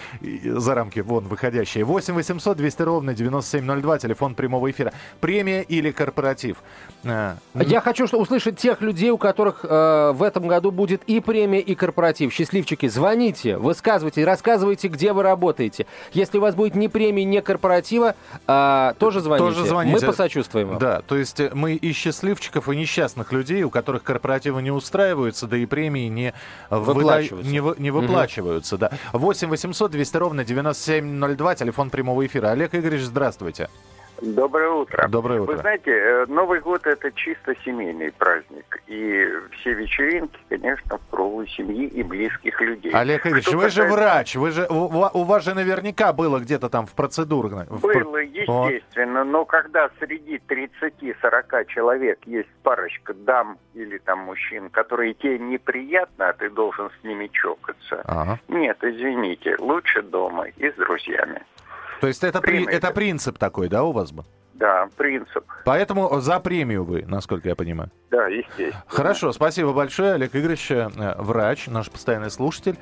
за 0.44 0.74
рамки 0.74 1.00
вон 1.00 1.24
выходящее. 1.26 1.84
8 1.84 2.14
800 2.14 2.56
200 2.56 2.82
ровно 2.82 3.12
9702, 3.14 3.98
телефон 3.98 4.34
прямого 4.36 4.70
эфира. 4.70 4.92
Премия 5.20 5.62
или 5.62 5.90
корпоратив? 5.90 6.58
Э, 7.04 7.34
Я 7.54 7.80
хочу 7.80 8.06
что, 8.06 8.18
услышать 8.20 8.56
тех 8.56 8.80
людей, 8.82 9.10
у 9.10 9.18
которых 9.18 9.64
э, 9.68 10.12
в 10.14 10.22
этом 10.22 10.46
году 10.46 10.70
будет 10.70 11.02
и 11.08 11.18
премия, 11.20 11.60
и 11.60 11.74
корпоратив. 11.74 12.32
Счастливчики, 12.32 12.86
звоните, 12.88 13.56
высказывайте, 13.58 14.24
рассказывайте, 14.24 14.86
где 14.88 15.12
вы 15.12 15.22
работаете. 15.24 15.86
Если 16.12 16.38
у 16.38 16.40
вас 16.40 16.54
будет 16.54 16.76
ни 16.76 16.86
премии, 16.86 17.22
ни 17.22 17.40
корпоратива, 17.40 18.14
а, 18.60 18.94
тоже 18.94 19.20
звоните. 19.20 19.44
Тоже 19.46 19.66
звоните. 19.66 20.00
Мы 20.00 20.06
посочувствуем 20.06 20.68
вам. 20.68 20.78
Да, 20.78 21.02
то 21.02 21.16
есть 21.16 21.40
э, 21.40 21.50
мы 21.54 21.74
и 21.74 21.92
счастливчиков, 21.92 22.68
и 22.68 22.76
несчастных 22.76 23.32
людей, 23.32 23.62
у 23.62 23.70
которых 23.70 24.02
корпоративы 24.02 24.62
не 24.62 24.70
устраиваются, 24.70 25.46
да 25.46 25.56
и 25.56 25.66
премии 25.66 26.08
не, 26.08 26.34
Выплачиваются. 26.68 27.50
не, 27.50 27.60
вы- 27.60 27.74
не 27.78 27.90
выплачиваются. 27.90 28.76
Да. 28.78 28.90
8 29.12 29.48
800 29.48 29.90
200 29.90 30.16
ровно 30.16 30.44
9702, 30.44 31.54
телефон 31.54 31.90
прямого 31.90 32.26
эфира. 32.26 32.48
Олег 32.50 32.74
Игоревич, 32.74 33.04
здравствуйте. 33.04 33.68
Доброе 34.22 34.70
утро. 34.70 35.08
Доброе 35.08 35.40
утро. 35.40 35.54
Вы 35.54 35.58
знаете, 35.60 35.90
э, 35.90 36.26
Новый 36.28 36.60
год 36.60 36.86
это 36.86 37.10
чисто 37.12 37.54
семейный 37.64 38.12
праздник. 38.12 38.82
И 38.86 39.26
все 39.52 39.72
вечеринки, 39.74 40.38
конечно, 40.48 40.98
в 40.98 41.10
кругу 41.10 41.46
семьи 41.46 41.86
и 41.86 42.02
близких 42.02 42.60
людей. 42.60 42.92
Олег 42.92 43.22
Игоревич, 43.26 43.46
Что 43.46 43.56
вы 43.56 43.70
же 43.70 43.84
врач, 43.84 44.36
вы 44.36 44.50
же, 44.50 44.66
у, 44.68 44.88
ва- 44.88 45.10
у 45.14 45.24
вас 45.24 45.44
же 45.44 45.54
наверняка 45.54 46.12
было 46.12 46.38
где-то 46.38 46.68
там 46.68 46.86
в 46.86 46.94
процедурной. 46.94 47.64
в 47.68 47.80
пр- 47.80 48.04
Было, 48.04 48.18
естественно, 48.18 49.24
но 49.24 49.44
когда 49.44 49.88
среди 49.98 50.40
30-40 50.48 51.64
человек 51.66 52.18
есть 52.26 52.48
парочка 52.62 53.14
дам 53.14 53.58
или 53.74 53.98
там 53.98 54.20
мужчин, 54.20 54.68
которые 54.70 55.14
тебе 55.14 55.38
неприятно, 55.38 56.28
а 56.28 56.32
ты 56.34 56.50
должен 56.50 56.90
с 57.00 57.04
ними 57.04 57.28
чокаться. 57.32 58.02
Ага. 58.04 58.38
Нет, 58.48 58.76
извините, 58.82 59.56
лучше 59.58 60.02
дома 60.02 60.46
и 60.56 60.70
с 60.70 60.74
друзьями. 60.74 61.42
То 62.00 62.06
есть 62.06 62.24
это, 62.24 62.40
при- 62.40 62.66
это 62.66 62.90
принцип 62.90 63.38
такой, 63.38 63.68
да, 63.68 63.82
у 63.84 63.92
вас 63.92 64.12
был? 64.12 64.24
Да, 64.54 64.88
принцип. 64.96 65.44
Поэтому 65.64 66.20
за 66.20 66.38
премию 66.38 66.84
вы, 66.84 67.04
насколько 67.06 67.48
я 67.48 67.56
понимаю. 67.56 67.90
Да, 68.10 68.26
естественно. 68.26 68.84
Хорошо, 68.88 69.32
спасибо 69.32 69.72
большое. 69.72 70.14
Олег 70.14 70.36
Игоревич, 70.36 70.70
э, 70.70 70.88
врач, 71.16 71.66
наш 71.68 71.90
постоянный 71.90 72.30
слушатель. 72.30 72.76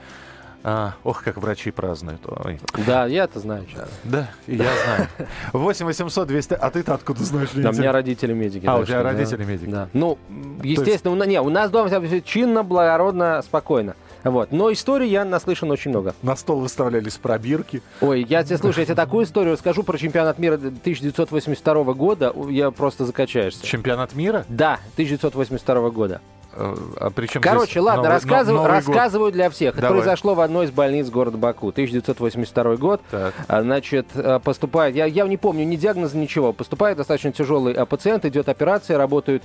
А, 0.65 0.95
ох, 1.05 1.23
как 1.23 1.37
врачи 1.37 1.71
празднуют. 1.71 2.21
Ой. 2.27 2.61
Да, 2.85 3.07
я 3.07 3.25
это 3.25 3.39
знаю. 3.39 3.65
чё. 3.67 3.85
Да, 4.03 4.29
я 4.49 4.65
знаю. 4.85 5.09
8 5.53 5.87
800 5.87 6.27
200... 6.27 6.55
А 6.55 6.71
ты-то 6.71 6.95
откуда 6.95 7.23
знаешь? 7.23 7.51
Да, 7.55 7.71
у 7.71 7.73
меня 7.73 7.93
родители 7.93 8.33
медики. 8.33 8.67
А, 8.67 8.77
у 8.77 8.85
тебя 8.85 8.97
что, 8.97 9.05
да. 9.05 9.11
родители 9.11 9.45
медики. 9.45 9.71
Да. 9.71 9.89
Ну, 9.93 10.19
естественно, 10.65 11.15
у 11.15 11.25
не, 11.29 11.41
у 11.41 11.49
нас 11.49 11.71
дома 11.71 11.89
всё 11.89 12.21
чинно, 12.21 12.65
благородно, 12.65 13.41
спокойно. 13.43 13.95
Вот. 14.25 14.53
Но 14.53 14.73
историй 14.73 15.09
я 15.09 15.25
наслышан 15.25 15.71
очень 15.71 15.91
много. 15.91 16.15
На 16.23 16.37
стол 16.37 16.61
выставлялись 16.61 17.15
пробирки. 17.15 17.83
Ой, 18.01 18.25
я 18.29 18.43
тебе, 18.45 18.59
слушай, 18.59 18.81
я 18.81 18.87
тебе 18.87 18.95
такую 18.95 19.25
историю 19.25 19.55
расскажу 19.55 19.83
про 19.83 19.99
чемпионат 19.99 20.39
мира 20.39 20.55
1982 20.55 21.95
года, 21.95 22.35
я 22.49 22.71
просто 22.71 23.05
закачаешься. 23.05 23.65
Чемпионат 23.65 24.15
мира? 24.15 24.45
Да, 24.49 24.81
1982 24.95 25.91
года. 25.91 26.21
Э, 26.59 26.75
А 27.01 27.11
причем 27.11 27.41
Короче, 27.41 27.81
ладно, 27.81 28.03
Новый- 28.03 28.15
рассказываю, 28.15 28.57
но- 28.63 28.69
Новый 28.69 28.83
год? 28.83 28.89
рассказываю 28.95 29.33
для 29.33 29.49
всех. 29.51 29.75
Это 29.75 29.83
Давай. 29.83 29.99
произошло 30.01 30.35
в 30.35 30.41
одной 30.41 30.67
из 30.67 30.71
больниц 30.71 31.09
города 31.09 31.37
Баку. 31.39 31.71
1982 31.73 32.77
год. 32.77 33.01
Так. 33.11 33.35
А, 33.47 33.63
Значит, 33.63 34.07
э, 34.15 34.41
поступает, 34.43 34.95
я, 34.97 35.05
я 35.07 35.27
не 35.27 35.37
помню 35.37 35.65
ни 35.65 35.77
диагноза, 35.77 36.17
ничего. 36.17 36.53
Поступает 36.53 36.97
достаточно 36.97 37.33
тяжелый 37.33 37.75
пациент, 37.87 38.25
идет 38.25 38.49
операция, 38.49 38.99
работают 38.99 39.43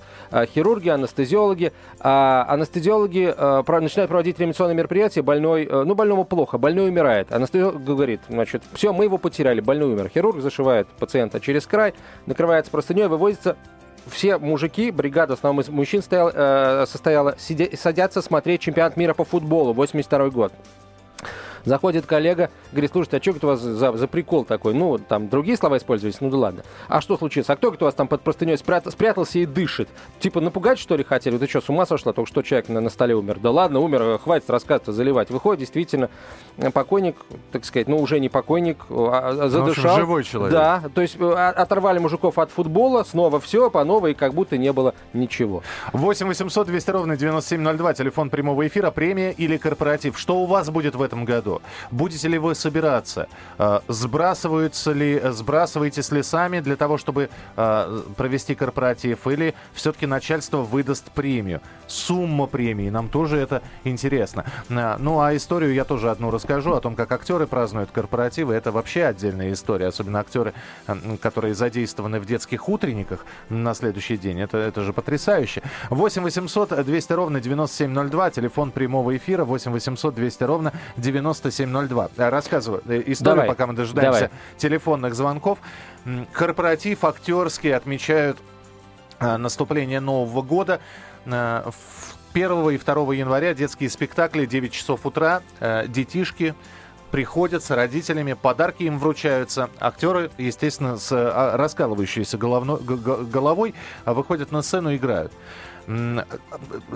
хирурги, 0.54 0.90
анестезиологи. 0.90 1.72
А 2.00 2.46
анестезиологи 2.50 3.34
начинают 3.82 4.10
проводить 4.10 4.40
реанимационное 4.40 4.76
мероприятие, 4.76 5.24
больной, 5.24 5.68
ну, 5.72 5.94
больному 5.96 6.24
плохо, 6.26 6.58
больной 6.58 6.88
умирает. 6.90 7.32
Анестезиолог 7.32 7.84
говорит, 7.84 8.22
значит, 8.30 8.64
все, 8.74 8.94
мы 8.94 9.04
его 9.06 9.18
потеряли, 9.18 9.60
больной 9.62 9.94
умер. 9.94 10.10
Хирург 10.14 10.42
зашивает 10.42 10.88
пациента 10.88 11.40
через 11.40 11.66
край, 11.68 11.94
накрывается 12.26 12.72
простыней, 12.72 13.08
вывозится 13.08 13.56
все 14.08 14.38
мужики, 14.38 14.92
бригада 14.92 15.36
из 15.62 15.70
мужчин 15.70 16.02
стояла, 16.02 16.32
э, 16.34 16.86
состояла, 16.88 17.36
сидя- 17.38 17.76
садятся 17.78 18.22
смотреть 18.22 18.62
чемпионат 18.62 18.98
мира 18.98 19.14
по 19.14 19.24
футболу, 19.26 19.74
82 19.74 20.30
год. 20.30 20.54
Заходит 21.66 22.06
коллега, 22.06 22.50
говорит, 22.72 22.92
слушайте, 22.92 23.18
а 23.18 23.22
что 23.22 23.32
это 23.32 23.48
у 23.48 23.50
вас 23.50 23.62
за, 23.62 23.94
за 23.94 24.08
прикол 24.08 24.44
такой? 24.44 24.74
Ну, 24.74 24.98
там 24.98 25.30
другие 25.30 25.58
слова 25.58 25.78
использовались, 25.78 26.20
ну 26.20 26.30
да 26.30 26.38
ладно. 26.38 26.64
А 26.88 27.00
что 27.02 27.18
случилось? 27.18 27.50
А 27.50 27.56
кто 27.56 27.72
кто 27.72 27.86
у 27.86 27.88
вас 27.88 27.96
там 27.96 28.08
под 28.08 28.22
простыней 28.22 28.58
спрят... 28.58 28.86
спрятался 28.92 29.40
и 29.40 29.46
дышит? 29.46 29.88
Типа 30.20 30.42
напугать, 30.42 30.78
что 30.78 30.96
ли, 30.96 31.04
хотели? 31.04 31.38
Ты 31.38 31.48
что, 31.48 31.62
с 31.62 31.70
ума 31.70 31.86
сошла? 31.86 32.12
Только 32.12 32.30
что 32.30 32.42
человек 32.42 32.68
на, 32.70 32.82
на 32.82 32.90
столе 32.90 33.16
умер. 33.16 33.40
Да 33.42 33.52
ладно, 33.52 33.80
умер, 33.80 34.20
хватит 34.20 34.50
рассказывать, 34.50 34.96
заливать. 34.96 35.30
Выходит, 35.30 35.62
действительно, 35.62 36.10
покойник, 36.74 37.16
так 37.52 37.64
сказать, 37.66 37.88
ну 37.88 37.98
уже 37.98 38.20
не 38.20 38.30
покойник, 38.30 38.86
а 38.90 39.48
задышал. 39.48 39.60
Ну, 39.60 39.66
в 39.66 39.70
общем, 39.70 39.96
живой 39.96 40.24
человек. 40.24 40.54
Да, 40.54 40.84
то 40.94 41.02
есть 41.02 41.18
а, 41.20 41.50
оторвали 41.50 42.00
мужиков 42.00 42.38
от 42.38 42.52
футбола, 42.52 43.04
снова 43.04 43.40
все 43.40 43.70
по 43.70 43.84
новой, 43.84 44.14
как 44.14 44.34
будто 44.34 44.58
не 44.58 44.74
было 44.74 44.94
ничего. 45.14 45.64
8 45.94 46.28
800 46.28 46.68
200 46.68 46.90
ровно 46.92 47.18
9702, 47.18 47.94
телефон 47.94 48.30
прямого 48.30 48.68
эфира, 48.68 48.92
премия 48.92 49.32
или 49.32 49.58
корпоратив. 49.58 50.20
Что 50.20 50.38
у 50.42 50.46
вас 50.46 50.70
будет 50.70 50.96
в 50.96 51.02
этом 51.02 51.26
году? 51.26 51.53
Будете 51.92 52.28
ли 52.28 52.38
вы 52.38 52.56
собираться? 52.56 53.28
Э, 53.58 53.80
Сбрасываются 53.88 54.92
ли, 54.92 55.22
сбрасываетесь 55.32 56.12
ли 56.12 56.24
сами 56.24 56.60
для 56.60 56.76
того, 56.76 56.98
чтобы 56.98 57.30
э, 57.56 58.02
провести 58.18 58.56
корпоратив? 58.56 59.28
Или 59.28 59.54
все-таки 59.74 60.06
начальство 60.06 60.58
выдаст 60.58 61.12
премию? 61.12 61.62
Сумма 61.88 62.48
премии, 62.48 62.90
нам 62.90 63.10
тоже 63.10 63.38
это 63.38 63.62
интересно. 63.84 64.46
Э, 64.70 64.98
Ну, 65.00 65.20
а 65.20 65.36
историю 65.36 65.74
я 65.74 65.84
тоже 65.84 66.10
одну 66.12 66.32
расскажу, 66.32 66.74
о 66.74 66.82
том, 66.82 66.96
как 66.96 67.12
актеры 67.12 67.48
празднуют 67.48 67.92
корпоративы. 67.92 68.54
Это 68.54 68.72
вообще 68.72 69.06
отдельная 69.06 69.52
история, 69.52 69.88
особенно 69.88 70.20
актеры, 70.20 70.54
э, 70.88 70.96
которые 71.22 71.54
задействованы 71.56 72.20
в 72.20 72.26
детских 72.26 72.70
утренниках 72.70 73.26
на 73.50 73.74
следующий 73.74 74.18
день. 74.18 74.40
Это, 74.40 74.58
это 74.58 74.82
же 74.82 74.94
потрясающе. 74.94 75.62
8 75.90 76.24
800 76.24 76.86
200 76.86 77.14
ровно 77.14 77.40
9702, 77.42 78.32
телефон 78.32 78.72
прямого 78.72 79.16
эфира 79.16 79.44
8 79.46 79.72
800 79.72 80.16
200 80.16 80.44
ровно 80.44 80.72
9702. 81.50 82.10
Э, 82.18 82.30
Рассказываю 82.30 82.82
э, 82.86 83.04
историю, 83.08 83.36
Давай. 83.36 83.48
пока 83.48 83.68
мы 83.68 83.74
дожидаемся 83.74 84.20
Давай. 84.22 84.32
телефонных 84.58 85.16
звонков. 85.16 85.60
Корпоратив 86.32 87.04
актерский 87.04 87.74
отмечают 87.76 88.38
э, 89.20 89.38
наступление 89.38 90.00
Нового 90.00 90.42
года. 90.42 90.80
Э, 91.26 91.64
в 91.70 92.16
1 92.34 92.70
и 92.72 92.78
2 92.78 93.14
января 93.14 93.54
детские 93.54 93.90
спектакли 93.90 94.46
9 94.46 94.72
часов 94.72 95.06
утра, 95.06 95.42
э, 95.60 95.86
детишки 95.88 96.56
приходят 97.12 97.64
с 97.64 97.70
родителями, 97.70 98.34
подарки 98.34 98.82
им 98.84 98.98
вручаются. 98.98 99.70
Актеры, 99.80 100.32
естественно, 100.40 100.98
с 100.98 101.12
а, 101.12 101.56
раскалывающейся 101.58 102.38
головно- 102.40 102.78
г- 102.84 102.96
г- 102.96 103.24
головой 103.26 103.76
а, 104.04 104.16
выходят 104.16 104.52
на 104.52 104.64
сцену 104.64 104.90
и 104.90 104.96
играют. 104.98 105.32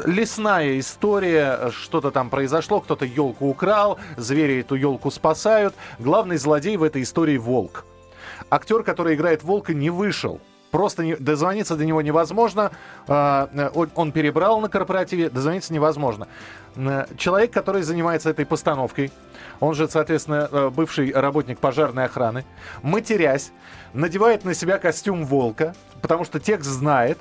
Лесная 0.06 0.80
история, 0.80 1.72
что-то 1.72 2.12
там 2.12 2.30
произошло, 2.30 2.80
кто-то 2.82 3.06
елку 3.06 3.48
украл, 3.48 4.00
звери 4.18 4.62
эту 4.62 4.76
елку 4.76 5.12
спасают. 5.12 5.76
Главный 6.00 6.38
злодей 6.38 6.78
в 6.78 6.84
этой 6.84 7.02
истории 7.02 7.38
волк. 7.38 7.86
Актер, 8.50 8.84
который 8.84 9.16
играет 9.16 9.44
волка, 9.44 9.74
не 9.74 9.90
вышел. 9.90 10.40
Просто 10.72 11.04
не- 11.04 11.16
дозвониться 11.16 11.76
до 11.78 11.86
него 11.86 12.02
невозможно. 12.02 12.72
А, 13.08 13.50
э, 13.54 13.70
Он 13.74 13.90
он 13.96 14.12
перебрал 14.12 14.60
на 14.60 14.68
корпоративе, 14.68 15.30
дозвониться 15.30 15.74
невозможно. 15.74 16.28
Э, 16.76 17.06
Человек, 17.18 17.52
который 17.52 17.84
занимается 17.84 18.30
этой 18.30 18.46
постановкой, 18.46 19.12
он 19.62 19.76
же, 19.76 19.88
соответственно, 19.88 20.50
э, 20.52 20.70
бывший 20.70 21.12
работник 21.14 21.60
пожарной 21.60 22.06
охраны, 22.06 22.44
матерясь, 22.84 23.52
надевает 23.94 24.44
на 24.44 24.54
себя 24.54 24.78
костюм 24.78 25.26
волка, 25.26 25.74
потому 26.02 26.26
что 26.26 26.38
текст 26.40 26.70
знает, 26.70 27.18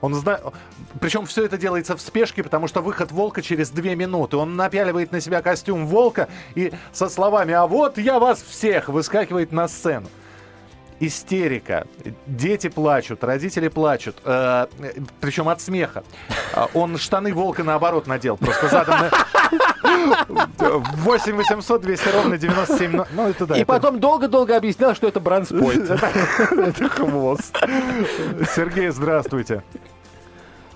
он 0.00 0.14
знает, 0.14 0.42
причем 1.00 1.26
все 1.26 1.44
это 1.44 1.58
делается 1.58 1.96
в 1.96 2.00
спешке, 2.00 2.42
потому 2.42 2.68
что 2.68 2.80
выход 2.80 3.12
волка 3.12 3.42
через 3.42 3.70
две 3.70 3.96
минуты. 3.96 4.36
Он 4.36 4.56
напяливает 4.56 5.12
на 5.12 5.20
себя 5.20 5.42
костюм 5.42 5.86
волка 5.86 6.28
и 6.54 6.72
со 6.92 7.08
словами 7.08 7.52
«А 7.54 7.66
вот 7.66 7.98
я 7.98 8.18
вас 8.18 8.42
всех!» 8.42 8.88
выскакивает 8.88 9.52
на 9.52 9.68
сцену. 9.68 10.08
Истерика. 11.00 11.86
Дети 12.26 12.68
плачут, 12.68 13.22
родители 13.22 13.68
плачут. 13.68 14.16
э, 14.24 14.66
причем 15.20 15.48
от 15.48 15.60
смеха. 15.60 16.02
А, 16.54 16.68
Он 16.74 16.96
штаны 16.98 17.32
волка 17.32 17.62
наоборот 17.62 18.06
надел. 18.06 18.36
Просто 18.36 18.68
задом 18.68 18.96
на... 18.98 19.10
8 20.58 21.36
800 21.36 21.80
200 21.80 22.08
ровно 22.14 22.36
97... 22.38 22.92
Ну, 22.96 23.04
Ну, 23.12 23.28
это 23.28 23.46
да. 23.46 23.54
И 23.56 23.58
это- 23.58 23.66
потом 23.66 24.00
долго-долго 24.00 24.56
объяснял, 24.56 24.94
что 24.94 25.06
это 25.08 25.20
бранспойт. 25.20 25.88
Это 26.50 26.88
хвост. 26.88 27.56
Сергей, 28.54 28.88
здравствуйте. 28.88 29.62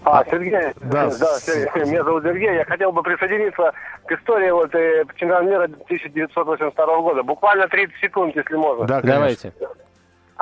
А, 0.04 0.24
Сергей, 0.30 0.72
Да, 0.80 1.06
да, 1.06 1.10
с- 1.10 1.44
Сергей, 1.44 1.84
меня 1.90 2.04
зовут 2.04 2.22
Сергей. 2.24 2.54
Я 2.54 2.64
хотел 2.64 2.92
бы 2.92 3.02
присоединиться 3.02 3.72
к 4.06 4.12
истории 4.12 4.50
вот, 4.50 4.74
э, 4.74 5.04
чемпионата 5.16 5.44
мира 5.50 5.64
1982 5.64 7.00
года. 7.00 7.22
Буквально 7.22 7.68
30 7.68 7.94
секунд, 8.00 8.34
если 8.36 8.54
можно. 8.56 8.84
Да, 8.86 9.00
конечно. 9.00 9.14
Давайте. 9.18 9.52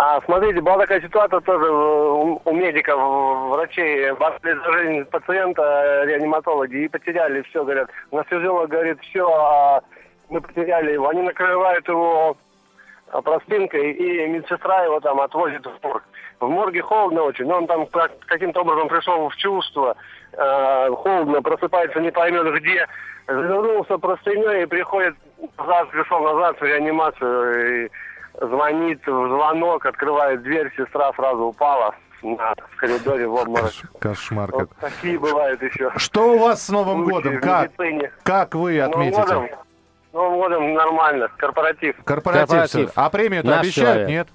А, 0.02 0.18
смотрите, 0.24 0.62
была 0.62 0.78
такая 0.78 1.02
ситуация 1.02 1.40
тоже 1.40 1.66
э, 1.66 1.68
у, 1.68 2.40
у 2.42 2.52
медиков, 2.54 2.98
врачей. 3.50 4.10
Боролись 4.12 4.64
за 4.64 4.72
жизнь 4.72 5.04
пациента, 5.04 5.62
э, 5.62 6.06
реаниматологи, 6.06 6.84
и 6.84 6.88
потеряли 6.88 7.42
все, 7.42 7.62
говорят. 7.62 7.90
Анестезиолог 8.10 8.70
говорит, 8.70 8.98
все, 9.02 9.82
мы 10.30 10.40
потеряли 10.40 10.92
его. 10.92 11.10
Они 11.10 11.20
накрывают 11.20 11.86
его 11.86 12.34
а, 13.10 13.20
простынкой, 13.20 13.92
и 13.92 14.26
медсестра 14.26 14.84
его 14.84 15.00
там 15.00 15.20
отвозит 15.20 15.66
в 15.66 15.86
морг. 15.86 16.02
В 16.40 16.48
морге 16.48 16.80
холодно 16.80 17.24
очень, 17.24 17.44
но 17.44 17.58
он 17.58 17.66
там 17.66 17.84
как- 17.84 18.20
каким-то 18.20 18.62
образом 18.62 18.88
пришел 18.88 19.28
в 19.28 19.36
чувство, 19.36 19.96
э, 20.32 20.88
холодно, 20.96 21.42
просыпается 21.42 22.00
не 22.00 22.10
поймет 22.10 22.50
где, 22.54 22.86
завернулся 23.26 23.98
простыней 23.98 24.62
и 24.62 24.66
приходит 24.66 25.14
назад, 25.58 25.90
пришел 25.90 26.20
назад 26.20 26.58
в 26.58 26.64
реанимацию, 26.64 27.84
и 27.84 27.90
звонит 28.34 29.06
в 29.06 29.28
звонок, 29.28 29.86
открывает 29.86 30.42
дверь, 30.42 30.72
сестра 30.76 31.12
сразу 31.14 31.44
упала 31.44 31.94
на 32.22 32.54
в 32.70 32.76
коридоре 32.76 33.26
в 33.26 33.34
обморок. 33.34 33.72
Кошмар 33.98 34.50
Вот 34.52 34.70
такие 34.80 35.18
бывают 35.18 35.62
еще. 35.62 35.90
Что 35.96 36.34
у 36.34 36.38
вас 36.38 36.64
с 36.64 36.68
Новым 36.68 37.04
годом? 37.04 37.40
Как? 37.40 37.70
Как 38.22 38.54
вы 38.54 38.78
Новым 38.78 39.10
годом, 39.10 39.22
отметите? 39.22 39.58
Новым 40.12 40.38
годом 40.38 40.74
нормально, 40.74 41.28
корпоратив. 41.36 41.96
Корпоратив. 42.04 42.48
Корпоратив. 42.48 42.90
А 42.94 43.10
премию-то 43.10 43.60
обещают? 43.60 43.74
человек. 43.74 44.08
Нет? 44.08 44.28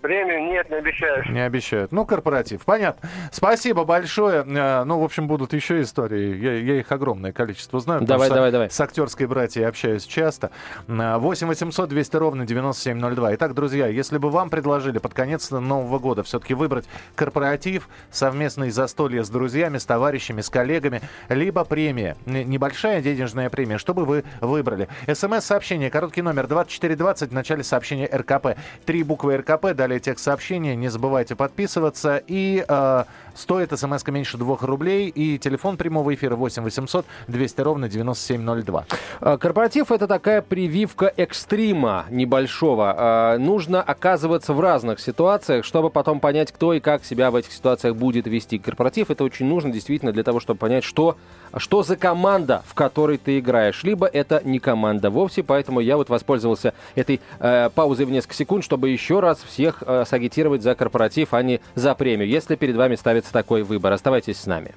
Премию 0.00 0.44
нет, 0.44 0.70
не 0.70 0.76
обещаешь. 0.76 1.26
Не 1.28 1.40
обещают. 1.44 1.90
Ну, 1.90 2.06
корпоратив. 2.06 2.64
Понятно. 2.64 3.08
Спасибо 3.32 3.84
большое. 3.84 4.44
Э, 4.46 4.84
Ну, 4.84 5.00
в 5.00 5.04
общем, 5.04 5.26
будут 5.26 5.52
еще 5.52 5.82
истории. 5.82 6.36
Я, 6.36 6.52
я 6.54 6.74
их 6.80 6.92
огромное 6.92 7.32
количество 7.32 7.80
знаю. 7.80 8.00
потому 8.00 8.14
Давай, 8.16 8.28
что 8.28 8.34
давай, 8.36 8.52
давай. 8.52 8.70
С 8.70 8.80
актерской 8.80 9.26
братьей 9.26 9.64
общаюсь 9.66 10.04
часто. 10.04 10.50
Э, 10.86 11.16
8 11.18 11.48
800 11.48 11.88
200 11.88 12.16
ровно 12.16 12.46
9702. 12.46 13.34
Итак, 13.34 13.54
друзья, 13.54 13.88
если 13.88 14.18
бы 14.18 14.30
вам 14.30 14.50
предложили 14.50 14.98
под 14.98 15.14
конец 15.14 15.50
Нового 15.50 15.98
года 15.98 16.22
все-таки 16.22 16.54
выбрать 16.54 16.86
корпоратив, 17.16 17.88
совместные 18.10 18.70
застолья 18.70 19.24
с 19.24 19.30
друзьями, 19.30 19.78
с 19.78 19.84
товарищами, 19.84 20.40
с 20.42 20.48
коллегами, 20.50 21.00
либо 21.28 21.64
премия, 21.64 22.16
небольшая 22.26 23.02
денежная 23.02 23.50
премия, 23.50 23.78
что 23.78 23.94
бы 23.94 24.04
вы 24.04 24.24
выбрали? 24.40 24.88
СМС-сообщение, 25.12 25.90
короткий 25.90 26.22
номер 26.22 26.46
2420, 26.46 27.30
в 27.30 27.34
начале 27.34 27.64
сообщения 27.64 28.06
РКП. 28.06 28.56
Три 28.84 29.02
буквы 29.02 29.36
РКП, 29.38 29.72
далее 29.88 30.00
текст 30.00 30.24
сообщения, 30.24 30.76
не 30.76 30.88
забывайте 30.88 31.34
подписываться. 31.34 32.22
И 32.26 32.64
э, 32.66 33.04
стоит 33.38 33.78
смс 33.78 34.06
меньше 34.08 34.36
2 34.36 34.58
рублей, 34.62 35.08
и 35.08 35.38
телефон 35.38 35.76
прямого 35.76 36.14
эфира 36.14 36.36
8 36.36 36.62
800 36.62 37.06
200 37.28 37.60
ровно 37.60 37.88
9702. 37.88 38.84
А, 39.20 39.38
Корпоратив 39.38 39.92
это 39.92 40.06
такая 40.06 40.42
прививка 40.42 41.12
экстрима 41.16 42.06
небольшого. 42.10 42.94
А, 42.96 43.38
Нужно 43.38 43.82
оказываться 43.82 44.52
в 44.52 44.60
разных 44.60 45.00
ситуациях, 45.00 45.64
чтобы 45.64 45.90
потом 45.90 46.20
понять, 46.20 46.52
кто 46.52 46.74
и 46.74 46.80
как 46.80 47.04
себя 47.04 47.30
в 47.30 47.36
этих 47.36 47.52
ситуациях 47.52 47.96
будет 47.96 48.26
вести. 48.26 48.58
Корпоратив 48.58 49.10
это 49.10 49.24
очень 49.24 49.46
нужно 49.46 49.70
действительно 49.72 50.12
для 50.12 50.24
того, 50.24 50.40
чтобы 50.40 50.58
понять, 50.58 50.84
что, 50.84 51.16
что 51.56 51.82
за 51.82 51.96
команда, 51.96 52.62
в 52.66 52.74
которой 52.74 53.18
ты 53.18 53.38
играешь. 53.38 53.84
Либо 53.84 54.06
это 54.06 54.42
не 54.44 54.58
команда 54.58 55.10
вовсе, 55.10 55.42
поэтому 55.42 55.80
я 55.80 55.96
вот 55.96 56.08
воспользовался 56.08 56.74
этой 56.94 57.20
э, 57.38 57.70
паузой 57.74 58.06
в 58.06 58.10
несколько 58.10 58.34
секунд, 58.34 58.64
чтобы 58.64 58.90
еще 58.90 59.20
раз 59.20 59.38
всех 59.42 59.82
э, 59.86 60.04
сагитировать 60.06 60.62
за 60.62 60.74
корпоратив, 60.74 61.34
а 61.34 61.42
не 61.42 61.60
за 61.74 61.94
премию, 61.94 62.28
если 62.28 62.56
перед 62.56 62.76
вами 62.76 62.96
ставится 62.96 63.27
такой 63.30 63.62
выбор. 63.62 63.92
Оставайтесь 63.92 64.38
с 64.40 64.46
нами. 64.46 64.74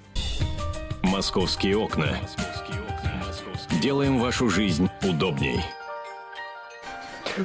Московские 1.04 1.78
окна. 1.78 2.08
Делаем 3.82 4.20
вашу 4.20 4.50
жизнь 4.50 4.90
удобней. 5.04 5.60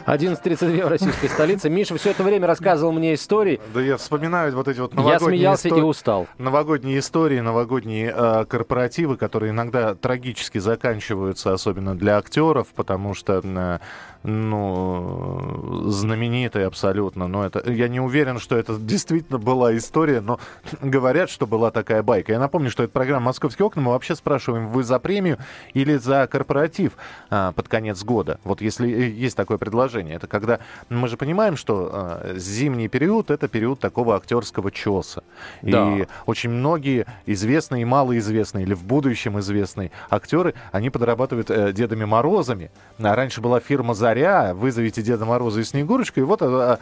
11.32 0.07 0.85
в 0.85 0.89
российской 0.89 1.29
столице. 1.29 1.71
Миша 1.71 1.97
все 1.97 2.11
это 2.11 2.23
время 2.23 2.47
рассказывал 2.47 2.93
мне 2.93 3.15
истории. 3.15 3.61
Да 3.73 3.81
я 3.81 3.97
вспоминаю 3.97 4.55
вот 4.55 4.69
эти 4.69 4.81
вот 4.81 4.93
Я 4.93 4.97
новогодние 4.99 5.29
смеялся 5.39 5.69
и 5.69 5.71
истории. 5.71 5.85
устал. 5.85 6.27
Новогодние 6.39 6.99
истории, 6.99 7.41
новогодние 7.41 8.13
э, 8.15 8.45
корпоративы, 8.47 9.17
которые 9.17 9.51
иногда 9.51 9.95
трагически 9.95 10.59
заканчиваются, 10.59 11.53
особенно 11.53 11.97
для 11.97 12.19
актеров, 12.19 12.69
потому 12.75 13.15
что 13.15 13.41
э, 13.45 13.79
ну, 14.27 15.85
знаменитый 15.87 16.67
абсолютно. 16.67 17.29
Но 17.29 17.47
это, 17.47 17.71
я 17.71 17.87
не 17.87 18.01
уверен, 18.01 18.41
что 18.41 18.57
это 18.57 18.77
действительно 18.77 19.39
была 19.39 19.77
история, 19.77 20.21
но 20.21 20.41
говорят, 20.83 21.31
что 21.31 21.47
была 21.47 21.71
такая 21.71 22.03
байка. 22.03 22.33
Я 22.33 22.41
напомню, 22.41 22.71
что 22.71 22.83
это 22.83 22.93
программа 22.93 23.27
«Московские 23.27 23.67
окна». 23.67 23.83
Мы 23.83 23.93
вообще 23.93 24.17
спрашиваем, 24.17 24.67
вы 24.67 24.83
за 24.83 24.99
премию 24.99 25.39
или 25.75 25.97
за 25.97 26.27
корпоратив 26.27 26.97
а, 27.31 27.53
под 27.53 27.69
конец 27.69 28.03
года? 28.03 28.41
Вот 28.43 28.61
если 28.61 28.91
э, 28.91 29.11
есть 29.11 29.37
такое 29.37 29.59
предложение. 29.59 30.17
Это 30.17 30.27
когда 30.27 30.59
мы 30.89 31.07
же 31.07 31.17
понимаем, 31.17 31.57
что 31.57 31.91
а, 31.93 32.35
зимний 32.37 32.89
период— 32.89 33.31
это 33.33 33.47
период 33.47 33.79
такого 33.79 34.17
актерского 34.17 34.73
чеса. 34.73 35.23
Да. 35.63 35.99
И 35.99 36.07
очень 36.27 36.51
многие 36.51 37.07
известные 37.27 37.83
и 37.83 37.85
малоизвестные, 37.85 38.65
или 38.65 38.75
в 38.75 38.83
будущем 38.83 39.39
известные 39.39 39.93
актеры, 40.11 40.55
они 40.73 40.91
подрабатывают 40.91 41.49
э, 41.49 41.73
Дедами 41.73 42.05
Морозами. 42.05 42.73
А 42.99 43.15
раньше 43.15 43.41
была 43.41 43.61
фирма 43.61 43.95
«Заря», 43.95 44.16
«Вызовите 44.55 45.03
Деда 45.03 45.25
Мороза 45.25 45.61
и 45.61 45.65
Снегурочку». 45.65 46.21
И 46.21 46.23
вот 46.23 46.41
э, 46.43 46.79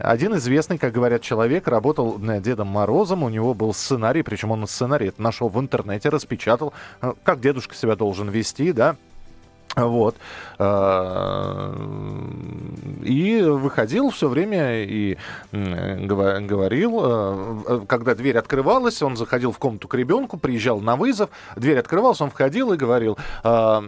один 0.00 0.36
известный, 0.36 0.78
как 0.78 0.92
говорят, 0.92 1.22
человек 1.22 1.68
работал 1.68 2.20
э, 2.22 2.40
Дедом 2.40 2.68
Морозом, 2.68 3.22
у 3.22 3.28
него 3.28 3.54
был 3.54 3.72
сценарий, 3.74 4.22
причем 4.22 4.50
он 4.50 4.66
сценарий 4.66 5.08
это 5.08 5.22
нашел 5.22 5.48
в 5.48 5.58
интернете, 5.60 6.08
распечатал, 6.08 6.72
э, 7.00 7.12
как 7.22 7.40
дедушка 7.40 7.74
себя 7.74 7.96
должен 7.96 8.28
вести, 8.28 8.72
да, 8.72 8.96
вот. 9.76 10.16
А, 10.58 11.74
И 13.02 13.42
выходил 13.42 14.10
все 14.10 14.28
время 14.28 14.82
и 14.84 15.16
говорил, 15.52 17.00
э, 17.04 17.80
когда 17.86 18.14
дверь 18.14 18.38
открывалась, 18.38 19.02
он 19.02 19.16
заходил 19.16 19.52
в 19.52 19.58
комнату 19.58 19.88
к 19.88 19.94
ребенку, 19.94 20.36
приезжал 20.38 20.80
на 20.80 20.96
вызов, 20.96 21.30
дверь 21.56 21.78
открывалась, 21.78 22.20
он 22.20 22.30
входил 22.30 22.72
и 22.72 22.76
говорил, 22.76 23.18
а, 23.42 23.82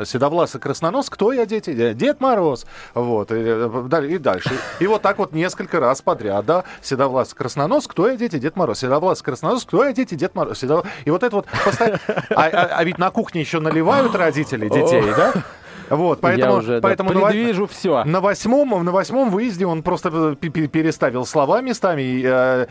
э, 0.00 0.04
Седовласый 0.06 0.60
краснонос, 0.60 1.10
кто 1.10 1.32
я, 1.32 1.46
дети? 1.46 1.70
«Э, 1.70 1.94
Дед 1.94 2.20
Мороз. 2.20 2.66
Вот. 2.94 3.32
И, 3.32 4.14
и 4.14 4.18
дальше. 4.18 4.50
И 4.80 4.86
вот 4.86 5.02
так 5.02 5.18
вот 5.18 5.32
несколько 5.32 5.80
раз 5.80 6.02
подряд, 6.02 6.44
да, 6.46 6.64
Седовласый 6.82 7.36
краснонос, 7.36 7.86
кто 7.86 8.08
я, 8.08 8.16
дети? 8.16 8.38
Дед 8.38 8.56
Мороз. 8.56 8.78
Седовласый 8.78 9.24
краснонос, 9.24 9.64
кто 9.64 9.84
я, 9.84 9.92
дети? 9.92 10.14
Дед 10.14 10.34
Мороз. 10.34 10.62
И 10.62 11.10
вот 11.10 11.22
это 11.22 11.34
вот 11.36 11.46
постоянно... 11.64 11.98
А, 12.30 12.44
а- 12.46 12.68
а 12.78 12.84
ведь 12.84 12.98
на 12.98 13.10
кухне 13.10 13.40
еще 13.40 13.60
наливают 13.60 14.14
родители 14.14 14.68
детей, 14.68 14.97
да? 15.06 15.32
Вот, 15.90 16.20
поэтому, 16.20 16.52
Я 16.52 16.58
уже 16.58 16.80
да, 16.80 16.88
поэтому 16.88 17.12
на 17.12 17.20
во- 17.20 17.28
предвижу 17.30 17.66
все. 17.66 18.04
на 18.04 18.20
восьмом, 18.20 18.84
на 18.84 18.92
восьмом 18.92 19.30
выезде 19.30 19.66
он 19.66 19.82
просто 19.82 20.36
пе- 20.40 20.50
пе- 20.50 20.66
переставил 20.68 21.24
слова 21.26 21.60
местами. 21.60 22.02
И, 22.02 22.22
э, 22.24 22.66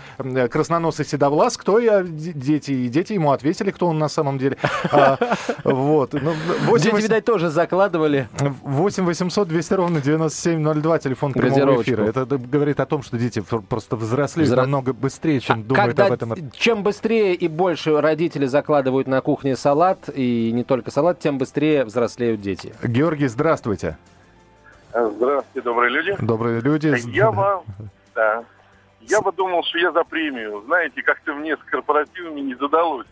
красноносый 0.50 1.06
седовлас, 1.06 1.58
кто 1.58 1.80
я, 1.80 2.04
дети, 2.04 2.72
и 2.72 2.88
дети 2.90 3.14
ему 3.14 3.32
ответили, 3.32 3.72
кто 3.72 3.88
он 3.88 3.98
на 4.00 4.10
самом 4.10 4.38
деле. 4.38 4.58
А, 4.92 5.18
Вот. 5.64 6.14
Ну, 6.14 6.34
Дети, 6.78 6.96
видать, 7.02 7.26
тоже 7.26 7.50
закладывали. 7.50 8.28
8 8.64 9.06
800 9.06 9.48
200 9.48 9.74
ровно 9.74 10.02
9702, 10.02 11.00
телефон 11.00 11.34
прямого 11.34 11.82
эфира. 11.82 12.04
Это 12.04 12.26
говорит 12.26 12.80
о 12.80 12.86
том, 12.86 13.04
что 13.04 13.18
дети 13.18 13.42
просто 13.70 13.96
взрослеют 13.96 14.52
Взро- 14.52 14.56
намного 14.62 14.94
быстрее, 14.94 15.40
чем 15.40 15.64
думают 15.64 15.88
Когда 15.96 16.06
об 16.08 16.12
этом. 16.14 16.52
чем 16.52 16.84
быстрее 16.84 17.34
и 17.36 17.48
больше 17.48 18.00
родители 18.02 18.46
закладывают 18.46 19.08
на 19.08 19.22
кухне 19.22 19.56
салат, 19.56 20.10
и 20.14 20.52
не 20.54 20.64
только 20.64 20.92
салат, 20.92 21.20
тем 21.20 21.38
быстрее 21.38 21.84
взрослеют 21.86 22.42
дети. 22.42 22.74
Георгий, 22.84 23.07
здравствуйте. 23.16 23.98
Здравствуйте, 24.92 25.62
добрые 25.62 25.92
люди. 25.92 26.16
Добрые 26.20 26.62
люди. 26.62 26.94
Я 27.10 27.32
бы, 27.32 27.62
да, 28.16 28.44
я 29.02 29.22
бы 29.22 29.32
думал, 29.32 29.64
что 29.64 29.78
я 29.78 29.92
за 29.92 30.04
премию. 30.04 30.62
Знаете, 30.66 31.02
как-то 31.02 31.34
мне 31.34 31.56
с 31.56 31.60
корпоративами 31.60 32.42
не 32.42 32.56
задалось. 32.56 33.08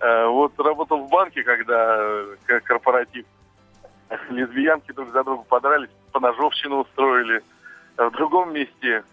Э, 0.00 0.26
Вот 0.26 0.58
работал 0.58 1.06
в 1.06 1.10
банке, 1.10 1.42
когда 1.42 1.96
э, 2.48 2.60
корпоратив. 2.64 3.24
Лесбиянки 4.30 4.92
друг 4.92 5.10
за 5.12 5.24
друга 5.24 5.42
подрались, 5.44 5.88
поножовщину 6.12 6.80
устроили. 6.82 7.42
В 7.96 8.10
другом 8.10 8.52
месте 8.52 9.04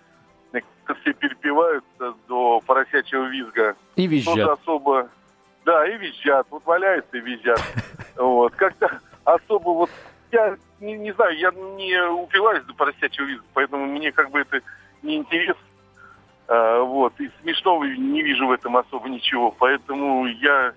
э, 0.54 0.60
все 1.02 1.14
перепиваются 1.14 2.14
до 2.28 2.60
поросячьего 2.66 3.26
визга. 3.26 3.76
И 3.96 4.08
визжат. 4.08 4.60
особо... 4.60 5.10
Да, 5.66 5.88
и 5.88 5.98
визжат. 5.98 6.48
Вот 6.50 6.66
валяются 6.66 7.18
и 7.18 7.22
визжат. 7.22 7.62
Вот. 8.18 8.54
Как-то 8.56 9.00
особо 9.24 9.70
вот... 9.70 9.90
Я 10.32 10.58
не, 10.80 10.94
не 10.98 11.12
знаю, 11.14 11.38
я 11.38 11.52
не 11.52 12.02
упиваюсь 12.12 12.64
до 12.66 12.74
поросячьего 12.74 13.26
визга, 13.26 13.46
поэтому 13.54 13.86
мне 13.86 14.12
как 14.12 14.30
бы 14.32 14.40
это 14.40 14.62
не 15.02 15.16
интересно. 15.18 15.62
А, 16.48 16.82
вот. 16.84 17.14
И 17.20 17.30
смешного 17.42 17.84
не 17.86 18.22
вижу 18.22 18.48
в 18.48 18.52
этом 18.52 18.78
особо 18.78 19.10
ничего. 19.10 19.52
Поэтому 19.52 20.26
я 20.28 20.74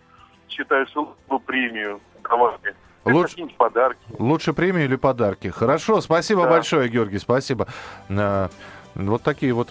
считаю, 0.49 0.87
что 0.87 1.17
лучше 1.29 1.45
премию 1.47 2.01
давали. 2.23 2.75
Лучше- 3.05 3.29
Какие-нибудь 3.31 3.57
подарки. 3.57 4.01
Лучше 4.19 4.53
премию 4.53 4.85
или 4.85 4.97
подарки? 4.97 5.49
Хорошо, 5.49 6.01
спасибо 6.01 6.45
Да. 6.45 6.51
большое, 6.51 6.89
Георгий, 6.89 7.19
спасибо. 7.19 7.67
Э, 8.09 8.49
Вот 8.95 9.23
такие 9.23 9.53
вот... 9.55 9.71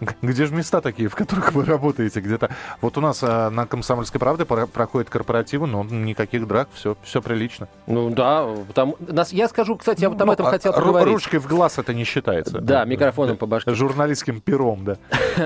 Где 0.22 0.46
же 0.46 0.54
места 0.54 0.80
такие, 0.80 1.08
в 1.08 1.14
которых 1.14 1.52
вы 1.52 1.64
работаете? 1.64 2.20
Где-то. 2.20 2.50
Вот 2.80 2.96
у 2.98 3.00
нас 3.00 3.22
э, 3.22 3.48
на 3.50 3.66
Комсомольской 3.66 4.18
правде 4.18 4.44
пора- 4.44 4.66
проходят 4.66 5.10
корпоративы, 5.10 5.66
но 5.66 5.84
никаких 5.84 6.46
драк, 6.46 6.68
все, 6.74 6.96
все 7.02 7.20
прилично. 7.20 7.68
Ну 7.86 8.10
да, 8.10 8.46
потому... 8.66 8.96
нас... 9.00 9.32
я 9.32 9.48
скажу, 9.48 9.76
кстати, 9.76 10.00
я 10.02 10.08
вот 10.10 10.20
об 10.20 10.30
этом 10.30 10.46
Ну, 10.46 10.50
хотел 10.50 10.72
а, 10.72 10.76
ру- 10.78 10.86
поговорить. 10.86 11.12
Ручкой 11.14 11.38
в 11.38 11.46
глаз 11.46 11.78
это 11.78 11.92
не 11.94 12.04
считается. 12.04 12.60
Да, 12.60 12.84
микрофоном 12.84 13.36
по 13.36 13.46
башке. 13.46 13.74
Журналистским 13.74 14.40
пером, 14.40 14.84
да. 14.84 14.96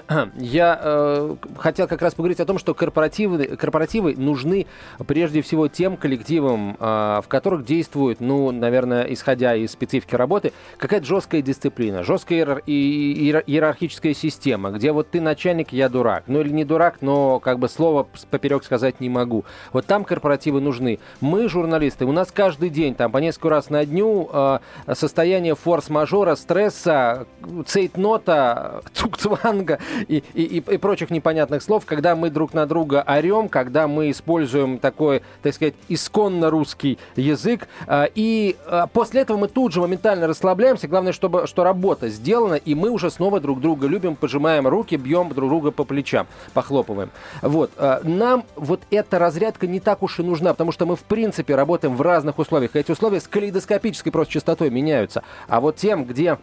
Я 0.37 0.79
э, 0.83 1.37
хотел 1.59 1.88
как 1.88 2.03
раз 2.03 2.14
поговорить 2.14 2.40
о 2.40 2.45
том, 2.45 2.59
что 2.59 2.75
корпоративы, 2.75 3.57
корпоративы 3.57 4.14
нужны 4.17 4.67
прежде 5.07 5.43
всего 5.43 5.69
тем 5.69 5.97
коллективам, 5.97 6.77
э, 6.79 7.21
в 7.23 7.29
которых 7.29 7.64
действует, 7.64 8.21
ну, 8.21 8.51
наверное, 8.53 9.03
исходя 9.05 9.55
из 9.55 9.73
специфики 9.73 10.14
работы, 10.14 10.53
какая-то 10.79 11.07
жесткая 11.07 11.43
дисциплина, 11.43 12.03
жесткая 12.03 12.38
иер- 12.40 12.62
и- 12.67 13.31
иер- 13.31 13.45
иерархическая 13.47 14.14
система, 14.14 14.44
где 14.45 14.93
вот 14.93 15.11
ты 15.11 15.21
начальник, 15.21 15.73
я 15.73 15.89
дурак. 15.89 16.25
Ну 16.27 16.41
или 16.41 16.51
не 16.51 16.65
дурак, 16.65 16.99
но 17.01 17.41
как 17.41 17.59
бы 17.59 17.69
слово 17.69 18.07
поперек 18.31 18.65
сказать 18.65 19.01
не 19.01 19.09
могу. 19.09 19.45
Вот 19.73 19.87
там 19.87 20.05
корпоративы 20.05 20.61
нужны. 20.61 20.99
Мы, 21.21 21.49
журналисты, 21.49 22.05
у 22.05 22.13
нас 22.13 22.31
каждый 22.31 22.69
день, 22.69 22.95
там 22.95 23.11
по 23.11 23.19
несколько 23.19 23.49
раз 23.49 23.71
на 23.71 23.85
дню, 23.87 24.29
э, 24.33 24.59
состояние 24.95 25.55
форс-мажора, 25.55 26.35
стресса, 26.35 27.27
цейтнота, 27.67 28.83
цукцванга 28.93 29.79
и, 30.09 30.23
и, 30.35 30.43
и, 30.43 30.57
и 30.59 30.77
прочих 30.79 31.11
непонятных 31.11 31.63
слов, 31.63 31.87
когда 31.87 32.15
мы 32.15 32.31
друг 32.31 32.55
на 32.55 32.67
друга 32.67 33.03
орем, 33.07 33.49
когда 33.49 33.89
мы 33.89 34.11
используем 34.11 34.79
такой, 34.79 35.23
так 35.43 35.55
сказать, 35.55 35.75
исконно 35.89 36.51
русский 36.51 36.99
язык. 37.17 37.69
э, 37.87 38.07
И 38.15 38.57
э, 38.67 38.85
после 38.93 39.23
этого 39.23 39.39
мы 39.39 39.49
тут 39.49 39.73
же 39.73 39.81
моментально 39.81 40.27
расслабляемся. 40.27 40.89
Главное, 40.89 41.13
чтобы 41.13 41.47
что 41.47 41.65
работа 41.65 42.09
сделана, 42.09 42.55
и 42.55 42.75
мы 42.75 42.91
уже 42.91 43.11
снова 43.11 43.41
друг 43.41 43.61
друга 43.61 43.87
любим, 43.87 44.17
пожимаем 44.35 44.66
руки, 44.66 44.97
бьем 44.97 45.29
друг 45.29 45.49
друга 45.49 45.70
по 45.70 45.85
плечам, 45.85 46.27
похлопываем. 46.55 47.11
Вот. 47.40 47.70
э, 47.77 48.01
Нам 48.03 48.44
вот 48.57 48.83
эта 48.90 49.20
разрядка 49.20 49.68
не 49.68 49.79
так 49.79 50.03
уж 50.03 50.18
и 50.18 50.25
нужна, 50.25 50.53
потому 50.53 50.73
что 50.73 50.87
мы, 50.87 50.97
в 50.97 51.03
принципе, 51.05 51.55
работаем 51.55 51.94
в 51.94 52.03
разных 52.03 52.40
условиях. 52.40 52.75
Эти 52.75 52.90
условия 52.90 53.20
с 53.20 53.29
калейдоскопической 53.29 54.11
просто 54.11 54.33
частотой 54.33 54.70
меняются. 54.70 55.23
А 55.47 55.61
вот 55.61 55.77
тем, 55.77 56.05
где 56.05 56.38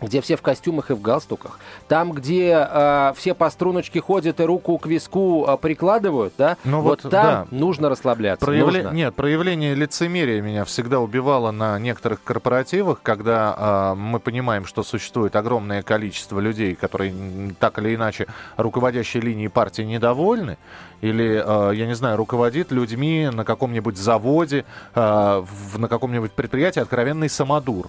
где 0.00 0.20
все 0.20 0.36
в 0.36 0.42
костюмах 0.42 0.90
и 0.90 0.94
в 0.94 1.00
галстуках, 1.00 1.60
там, 1.86 2.10
где 2.12 2.66
э, 2.68 3.12
все 3.16 3.34
по 3.34 3.48
струночке 3.50 4.00
ходят 4.00 4.40
и 4.40 4.42
руку 4.44 4.76
к 4.78 4.86
виску 4.86 5.44
э, 5.46 5.56
прикладывают, 5.58 6.34
да, 6.36 6.56
Ну 6.64 6.80
вот, 6.80 7.04
вот, 7.04 7.10
там 7.12 7.24
да. 7.24 7.46
нужно 7.56 7.88
расслабляться. 7.88 8.44
Проявле- 8.44 8.82
нужно. 8.82 8.96
Нет, 8.96 9.14
проявление 9.14 9.74
лицемерия 9.76 10.40
меня 10.42 10.64
всегда 10.64 10.98
убивало 10.98 11.52
на 11.52 11.78
некоторых 11.78 12.22
корпоративах, 12.24 13.00
когда 13.02 13.54
а, 13.56 13.94
мы 13.94 14.18
понимаем, 14.18 14.66
что 14.66 14.82
существует 14.82 15.36
огромное 15.36 15.82
количество 15.82 16.40
людей, 16.40 16.74
которые 16.74 17.14
так 17.60 17.78
или 17.78 17.94
иначе 17.94 18.26
руководящей 18.56 19.20
линии 19.20 19.46
партии 19.48 19.82
недовольны, 19.82 20.56
или, 21.00 21.40
а, 21.44 21.70
я 21.70 21.86
не 21.86 21.94
знаю, 21.94 22.16
руководит 22.16 22.72
людьми 22.72 23.30
на 23.32 23.44
каком-нибудь 23.44 23.96
заводе, 23.96 24.64
а, 24.96 25.44
в- 25.48 25.78
на 25.78 25.86
каком-нибудь 25.86 26.32
предприятии 26.32 26.80
откровенный 26.80 27.28
самодур. 27.28 27.88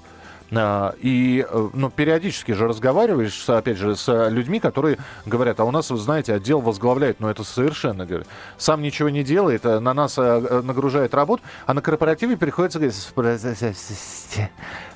А, 0.56 0.94
И, 1.02 1.46
э, 1.50 1.70
ну, 1.74 1.90
периодически 1.90 2.52
же 2.54 2.68
разговариваешь, 2.68 3.48
опять 3.50 3.78
же, 3.78 3.96
с 3.96 4.30
людьми, 4.30 4.60
которые 4.60 4.98
говорят, 5.26 5.60
а 5.60 5.64
у 5.64 5.72
нас, 5.72 5.90
вы 5.90 5.98
знаете, 5.98 6.34
отдел 6.34 6.62
возглавляет, 6.62 7.20
но 7.20 7.30
это 7.30 7.44
совершенно, 7.44 8.06
говорят, 8.06 8.28
сам 8.58 8.82
ничего 8.82 9.10
не 9.10 9.24
делает, 9.24 9.66
а 9.66 9.80
на 9.80 9.94
нас 9.94 10.18
э, 10.18 10.22
э, 10.22 10.62
нагружает 10.62 11.14
работу, 11.14 11.44
а 11.66 11.74
на 11.74 11.82
корпоративе 11.82 12.38
приходится 12.38 12.80
говорить, 12.80 12.96
с, 12.96 13.06
пра- 13.06 13.38
с- 13.38 14.40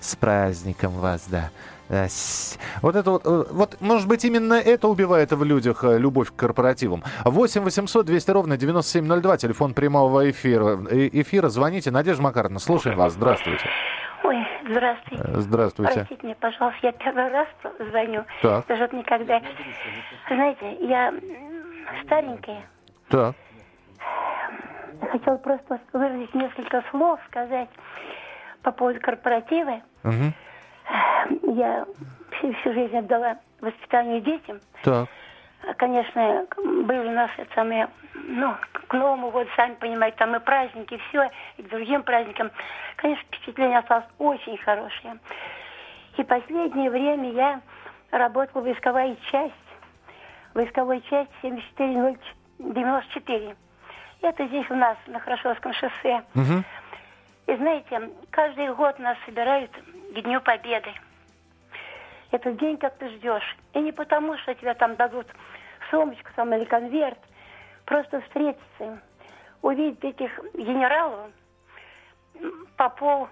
с 0.01 0.15
праздником 0.15 0.93
вас, 0.93 1.25
да. 1.27 1.49
Вот 2.81 2.97
это 2.97 3.11
вот, 3.11 3.21
э, 3.25 3.45
вот, 3.51 3.77
может 3.79 4.07
быть, 4.09 4.25
именно 4.25 4.55
это 4.55 4.89
убивает 4.89 5.31
в 5.31 5.41
людях 5.43 5.85
э, 5.85 5.97
любовь 5.97 6.29
к 6.31 6.35
корпоративам. 6.35 7.01
8 7.23 7.61
800 7.63 8.05
200 8.05 8.31
ровно 8.31 8.57
9702, 8.57 9.37
телефон 9.37 9.73
прямого 9.73 10.29
эфира. 10.29 10.77
Э, 10.89 11.09
эфира. 11.13 11.47
Звоните. 11.47 11.89
Надежда 11.91 12.23
Макаровна, 12.23 12.59
слушаем 12.59 12.97
вас. 12.97 13.13
Здравствуйте. 13.13 13.69
Ой, 14.23 14.47
здравствуйте. 14.69 15.23
Э, 15.23 15.35
Здравствуйте. 15.39 15.93
Простите 15.93 16.25
меня, 16.25 16.35
пожалуйста, 16.39 16.79
я 16.83 16.91
первый 16.93 17.29
раз 17.29 17.47
звоню. 17.89 18.25
Так. 18.41 18.65
Даже 18.67 18.81
вот 18.83 18.93
никогда... 18.93 19.41
Знаете, 20.27 20.77
я 20.81 21.13
старенькая. 22.05 22.65
Так. 23.09 23.35
Хотела 25.11 25.37
просто 25.37 25.79
выразить 25.93 26.33
несколько 26.33 26.83
слов, 26.91 27.19
сказать 27.27 27.69
по 28.63 28.71
поводу 28.71 28.99
корпоратива. 28.99 29.81
Мгм. 30.03 30.33
Я 31.55 31.85
всю, 32.31 32.53
всю 32.55 32.73
жизнь 32.73 32.97
отдала 32.97 33.37
воспитанию 33.61 34.21
детям. 34.21 34.59
Так. 34.83 35.07
Конечно, 35.77 36.45
были 36.85 37.07
у 37.07 37.11
нас 37.11 37.29
это 37.37 37.53
самое, 37.53 37.89
ну, 38.13 38.55
к 38.87 38.93
Новому 38.93 39.31
году, 39.31 39.49
сами 39.55 39.73
понимаете, 39.75 40.17
там 40.17 40.35
и 40.35 40.39
праздники, 40.39 40.95
и 40.95 41.01
все, 41.09 41.29
и 41.57 41.63
к 41.63 41.69
другим 41.69 42.03
праздникам. 42.03 42.51
Конечно, 42.95 43.23
впечатление 43.25 43.79
осталось 43.79 44.05
очень 44.17 44.57
хорошее. 44.57 45.17
И 46.17 46.23
последнее 46.23 46.89
время 46.89 47.31
я 47.31 47.61
работала 48.11 48.63
войсковая 48.63 49.17
часть, 49.31 49.53
войсковой 50.53 51.01
часть 51.09 51.31
74094. 51.41 53.55
Это 54.21 54.47
здесь 54.47 54.71
у 54.71 54.75
нас, 54.75 54.97
на 55.05 55.19
Хорошевском 55.19 55.73
шоссе. 55.73 56.23
И 57.45 57.55
знаете, 57.55 58.09
каждый 58.31 58.73
год 58.73 58.97
нас 58.99 59.17
собирают 59.25 59.71
к 59.71 60.21
Дню 60.21 60.41
Победы. 60.41 60.91
Этот 62.31 62.57
день 62.57 62.77
как 62.77 62.97
ты 62.97 63.09
ждешь. 63.09 63.55
И 63.73 63.79
не 63.79 63.91
потому, 63.91 64.37
что 64.39 64.55
тебе 64.55 64.73
там 64.73 64.95
дадут 64.95 65.27
сумочку 65.89 66.29
там, 66.35 66.53
или 66.53 66.65
конверт. 66.65 67.19
Просто 67.87 68.19
встретиться, 68.21 68.99
увидеть 69.61 70.03
этих 70.03 70.29
генералов, 70.53 71.31
Попов, 72.75 73.29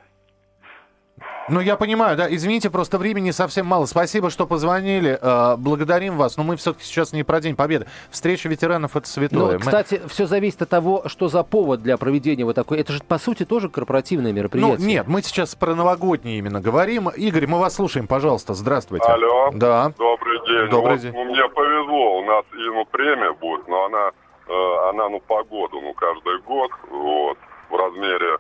Ну, 1.50 1.60
я 1.60 1.76
понимаю, 1.76 2.18
да. 2.18 2.34
Извините, 2.34 2.70
просто 2.72 2.98
времени 2.98 3.32
совсем 3.32 3.66
мало. 3.68 3.86
Спасибо, 3.86 4.30
что 4.32 4.48
позвонили. 4.48 5.20
Э, 5.22 5.56
Благодарим 5.58 6.18
вас. 6.18 6.38
Но 6.38 6.44
мы 6.44 6.56
все-таки 6.56 6.84
сейчас 6.86 7.14
не 7.14 7.24
про 7.24 7.40
День 7.42 7.56
Победы. 7.56 7.86
Встреча 8.10 8.50
ветеранов— 8.50 8.96
это 8.98 9.08
святое. 9.08 9.40
Ну, 9.40 9.52
Мы- 9.54 9.60
кстати, 9.60 10.02
все 10.08 10.26
зависит 10.26 10.62
от 10.64 10.70
того, 10.70 11.04
что 11.08 11.28
за 11.28 11.44
повод 11.44 11.84
для 11.84 11.98
проведения 11.98 12.44
вот 12.46 12.56
такой. 12.56 12.80
Это 12.80 12.94
же, 12.94 13.04
по 13.04 13.18
сути, 13.20 13.46
тоже 13.46 13.70
корпоративное 13.70 14.32
Ну, 14.32 14.38
мероприятие. 14.38 14.88
нет, 14.88 15.08
мы 15.08 15.22
сейчас 15.22 15.54
про 15.56 15.76
новогодние 15.76 16.40
именно 16.40 16.60
говорим. 16.62 17.10
Игорь, 17.10 17.46
мы 17.48 17.60
вас 17.60 17.76
слушаем, 17.76 18.08
пожалуйста. 18.08 18.54
Здравствуйте. 18.56 19.06
Алло. 19.06 19.52
Да. 19.54 19.92
Добрый 19.98 20.40
день. 20.48 20.70
Добрый 20.72 20.94
Вот, 20.96 21.02
день. 21.02 21.14
Ну, 21.14 21.24
мне 21.26 21.48
повезло, 21.50 22.18
у 22.20 22.26
нас 22.26 22.44
ну, 22.54 22.86
премия 22.86 23.34
будет, 23.34 23.68
но 23.68 23.86
она, 23.86 24.12
она 24.48 25.10
ну 25.10 25.20
по 25.22 25.44
году, 25.44 25.82
ну 25.82 25.94
каждый 25.94 26.40
год, 26.42 26.72
вот, 26.90 27.38
в 27.70 27.76
размере 27.76 28.38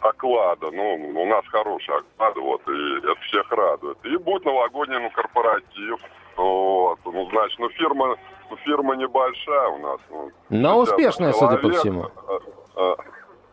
оклада. 0.00 0.70
Ну, 0.70 1.22
у 1.22 1.26
нас 1.26 1.44
хороший 1.48 1.94
оклад, 1.96 2.36
вот, 2.36 2.62
и 2.68 2.98
это 2.98 3.14
всех 3.22 3.50
радует. 3.50 3.98
И 4.04 4.16
будет 4.16 4.44
новогодний 4.44 4.98
ну, 4.98 5.10
корпоратив. 5.10 6.00
Вот, 6.36 6.98
ну, 7.04 7.28
значит, 7.30 7.58
ну 7.58 7.68
фирма, 7.70 8.16
ну, 8.50 8.56
фирма 8.58 8.96
небольшая 8.96 9.68
у 9.68 9.78
нас. 9.78 10.00
Ну, 10.10 10.30
Но 10.50 10.84
50 10.84 10.88
успешная, 10.88 11.32
судя 11.32 11.56
по 11.56 11.62
человек. 11.62 11.80
всему. 11.80 12.04
Э, 12.04 12.38
э, 12.76 12.94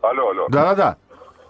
Алло, 0.01 0.29
алло. 0.29 0.47
Да-да-да. 0.49 0.97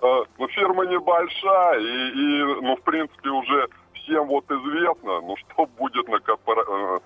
Э, 0.02 0.24
Ну, 0.38 0.48
фирма 0.48 0.86
небольшая, 0.86 1.80
и, 1.80 2.10
и, 2.10 2.44
ну, 2.62 2.76
в 2.78 2.82
принципе, 2.82 3.30
уже 3.30 3.68
всем 3.94 4.28
вот 4.28 4.50
известно, 4.50 5.22
ну, 5.22 5.36
что 5.38 5.66
будет 5.66 6.08
на, 6.08 6.20
корпора... 6.20 7.02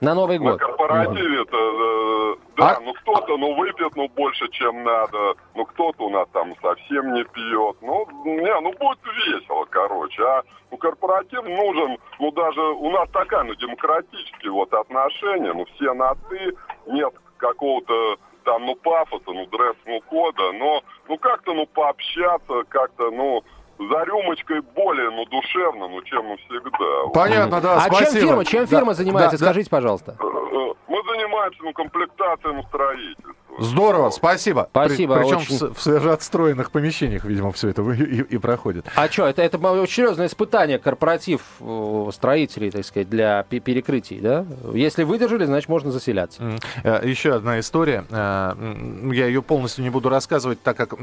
На 0.00 0.14
Новый 0.14 0.38
на 0.38 0.52
год. 0.52 0.60
корпоративе-то. 0.60 1.56
э, 1.56 2.36
Да, 2.56 2.76
А- 2.76 2.80
ну, 2.80 2.92
кто-то, 2.92 3.38
ну, 3.38 3.54
выпьет, 3.54 3.96
ну, 3.96 4.08
больше, 4.08 4.46
чем 4.48 4.82
надо, 4.84 5.34
ну, 5.54 5.64
кто-то 5.64 6.04
у 6.04 6.10
нас 6.10 6.28
там 6.32 6.52
совсем 6.60 7.14
не 7.14 7.24
пьет. 7.24 7.76
Ну, 7.80 8.06
не, 8.24 8.60
ну, 8.60 8.72
будет 8.72 8.98
весело, 9.26 9.66
короче. 9.70 10.22
А, 10.22 10.42
ну, 10.70 10.76
корпоратив 10.76 11.42
нужен, 11.44 11.96
ну, 12.18 12.30
даже 12.32 12.60
у 12.60 12.90
нас 12.90 13.08
такая, 13.10 13.44
ну, 13.44 13.54
демократические 13.54 14.52
вот 14.52 14.74
отношения, 14.74 15.54
ну, 15.54 15.64
все 15.74 15.94
на 15.94 16.14
«ты», 16.28 16.54
нет 16.86 17.14
какого-то 17.38 18.16
там, 18.44 18.66
ну, 18.66 18.74
пафоса, 18.74 19.24
ну, 19.28 19.46
дресс, 19.46 19.76
ну, 19.86 20.00
кода, 20.02 20.52
но, 20.52 20.82
ну, 21.08 21.16
как-то, 21.18 21.54
ну, 21.54 21.66
пообщаться, 21.66 22.64
как-то, 22.68 23.10
ну, 23.10 23.42
за 23.88 24.04
рюмочкой 24.04 24.60
более, 24.74 25.10
ну, 25.10 25.24
душевно, 25.26 25.88
ну, 25.88 26.02
чем, 26.02 26.36
всегда. 26.36 27.08
Понятно, 27.14 27.60
да, 27.60 27.76
а 27.76 27.80
спасибо. 27.80 28.10
чем 28.12 28.20
фирма, 28.28 28.44
чем 28.44 28.60
Да, 28.64 28.66
фирма 28.66 28.94
занимается? 28.94 29.38
да, 29.38 29.44
да. 29.46 29.50
Скажите, 29.50 29.70
пожалуйста. 29.70 30.16
Э, 30.20 30.24
э, 30.24 30.72
Мы 30.88 31.02
занимаемся, 31.14 31.58
ну, 31.62 31.72
комплектацией, 31.72 32.54
ну, 32.54 32.62
строительством. 32.64 33.34
Здорово, 33.58 34.10
спасибо. 34.10 34.68
Спасибо, 34.70 35.16
Причем 35.16 35.36
очень. 35.38 35.74
в, 35.74 35.80
с- 35.82 36.00
в 36.00 36.08
отстроенных 36.10 36.70
помещениях, 36.70 37.24
видимо, 37.24 37.52
все 37.52 37.68
это 37.68 37.82
и, 37.82 38.02
и- 38.02 38.22
и 38.22 38.38
проходит. 38.38 38.86
А 38.96 39.08
что, 39.08 39.26
это, 39.26 39.42
это 39.42 39.58
очень 39.58 39.92
серьезное 39.94 40.26
испытание, 40.28 40.78
корпоратив 40.78 41.42
э, 41.60 42.08
строителей, 42.12 42.70
так 42.70 42.84
сказать, 42.84 43.08
для 43.10 43.42
пе- 43.44 43.60
перекрытий, 43.60 44.18
да? 44.20 44.46
Если 44.72 45.04
выдержали, 45.04 45.44
значит, 45.44 45.68
можно 45.68 45.90
заселяться. 45.90 46.58
Еще 47.02 47.34
одна 47.34 47.60
история. 47.60 48.04
Я 48.10 49.26
ее 49.26 49.42
полностью 49.42 49.84
не 49.84 49.90
буду 49.90 50.08
рассказывать, 50.08 50.62
так 50.62 50.76
как 50.76 50.94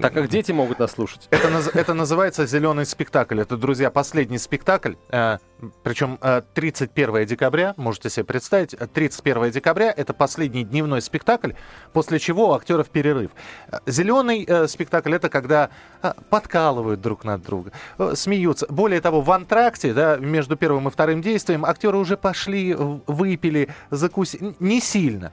Так 0.00 0.14
как 0.14 0.28
дети 0.28 0.52
могут 0.52 0.78
нас 0.78 0.92
слушать. 0.92 1.26
это, 1.30 1.48
это 1.74 1.94
называется 1.94 2.46
зеленый 2.46 2.86
спектакль. 2.86 3.40
Это, 3.40 3.56
друзья, 3.56 3.90
последний 3.90 4.38
спектакль. 4.38 4.94
э, 5.10 5.38
Причем 5.82 6.18
э, 6.22 6.42
31 6.54 7.26
декабря, 7.26 7.74
можете 7.76 8.08
себе 8.08 8.24
представить, 8.24 8.74
э, 8.74 8.86
31 8.86 9.50
декабря 9.50 9.92
это 9.96 10.14
последний 10.14 10.64
дневной 10.64 11.02
спектакль, 11.02 11.52
после 11.92 12.18
чего 12.18 12.50
у 12.50 12.52
актеров 12.52 12.88
перерыв. 12.88 13.32
Э, 13.70 13.78
Зеленый 13.86 14.44
э, 14.46 14.68
спектакль 14.68 15.14
это 15.14 15.28
когда 15.28 15.70
э, 16.02 16.12
подкалывают 16.30 17.00
друг 17.00 17.24
над 17.24 17.42
друга, 17.42 17.72
э, 17.98 18.12
смеются. 18.14 18.66
Более 18.68 19.00
того, 19.00 19.20
в 19.20 19.30
антракте, 19.32 19.92
да, 19.92 20.16
между 20.18 20.56
первым 20.56 20.88
и 20.88 20.90
вторым 20.90 21.20
действием 21.20 21.64
актеры 21.64 21.96
уже 21.98 22.16
пошли, 22.16 22.74
выпили, 22.74 23.68
закусили. 23.90 24.54
Не 24.60 24.80
сильно. 24.80 25.32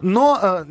Но 0.00 0.38
э, 0.42 0.64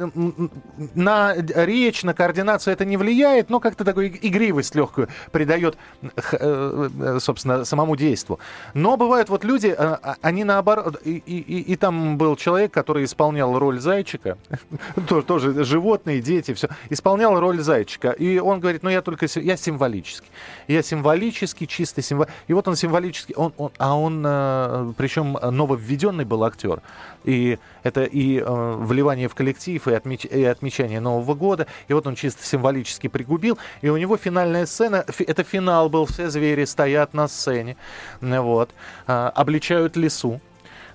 на 0.93 1.33
речь, 1.35 2.03
на 2.03 2.13
координацию 2.13 2.73
это 2.73 2.85
не 2.85 2.97
влияет, 2.97 3.49
но 3.49 3.59
как-то 3.59 3.83
такую 3.83 4.07
иг- 4.07 4.19
игривость 4.21 4.75
легкую 4.75 5.07
придает, 5.31 5.77
э, 6.03 6.89
э, 6.99 7.19
собственно, 7.19 7.65
самому 7.65 7.95
действу. 7.95 8.39
Но 8.73 8.97
бывают 8.97 9.29
вот 9.29 9.43
люди, 9.43 9.67
э, 9.67 9.73
а- 9.77 10.15
они 10.21 10.43
наоборот, 10.43 11.01
и, 11.03 11.23
и- 11.25 11.61
и- 11.71 11.75
там 11.75 12.17
был 12.17 12.35
человек, 12.35 12.71
который 12.71 13.03
исполнял 13.03 13.57
роль 13.57 13.79
зайчика, 13.79 14.37
тоже, 15.27 15.63
животные, 15.63 16.21
дети, 16.21 16.53
все, 16.53 16.69
исполнял 16.89 17.39
роль 17.39 17.59
зайчика, 17.61 18.11
и 18.11 18.37
он 18.39 18.59
говорит, 18.59 18.83
ну 18.83 18.89
я 18.89 19.01
только, 19.01 19.27
я 19.35 19.57
символически, 19.57 20.27
я 20.67 20.83
символически, 20.83 21.65
чисто 21.65 22.01
символ, 22.01 22.27
и 22.47 22.53
вот 22.53 22.67
он 22.67 22.75
символически, 22.75 23.33
он, 23.35 23.53
он- 23.57 23.71
а 23.77 23.97
он, 23.97 24.23
э, 24.25 24.93
причем 24.97 25.33
нововведенный 25.41 26.25
был 26.25 26.43
актер, 26.43 26.81
и 27.23 27.57
это 27.85 28.03
и 28.03 28.39
э, 28.39 28.75
вливание 28.79 29.27
в 29.29 29.35
коллектив, 29.35 29.87
и, 29.87 29.91
отмеч- 29.91 30.27
и 30.27 30.43
отмечание 30.43 30.99
Нового 30.99 31.35
года. 31.35 31.67
И 31.87 31.93
вот 31.93 32.07
он 32.07 32.15
чисто 32.15 32.43
символически 32.43 33.07
пригубил. 33.07 33.59
И 33.83 33.89
у 33.89 33.97
него 33.97 34.17
финальная 34.17 34.65
сцена, 34.65 35.05
это 35.19 35.43
финал 35.43 35.87
был, 35.87 36.07
все 36.07 36.29
звери 36.31 36.65
стоят 36.65 37.13
на 37.13 37.27
сцене, 37.27 37.77
вот, 38.21 38.71
а, 39.05 39.29
обличают 39.35 39.95
лесу. 39.97 40.41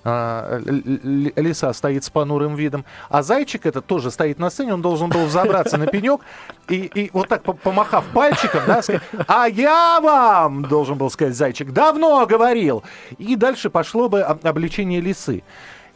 А, 0.03 0.59
Лиса 0.65 1.71
стоит 1.73 2.03
с 2.03 2.09
понурым 2.09 2.55
видом. 2.55 2.83
А 3.09 3.21
зайчик 3.23 3.65
этот 3.65 3.85
тоже 3.85 4.11
стоит 4.11 4.37
на 4.39 4.49
сцене, 4.49 4.73
он 4.73 4.81
должен 4.81 5.09
был 5.09 5.27
забраться 5.27 5.77
на 5.77 5.87
пенек 5.87 6.21
и, 6.67 6.89
и 6.93 7.09
вот 7.13 7.29
так 7.29 7.43
по- 7.43 7.53
помахав 7.53 8.03
пальчиком, 8.07 8.61
да, 8.67 8.81
сказать, 8.81 9.03
а 9.27 9.47
я 9.47 10.01
вам, 10.01 10.63
должен 10.63 10.97
был 10.97 11.09
сказать 11.09 11.35
зайчик, 11.35 11.71
давно 11.71 12.25
говорил. 12.25 12.83
И 13.17 13.35
дальше 13.37 13.69
пошло 13.69 14.09
бы 14.09 14.21
об- 14.23 14.45
обличение 14.45 14.99
лисы. 14.99 15.43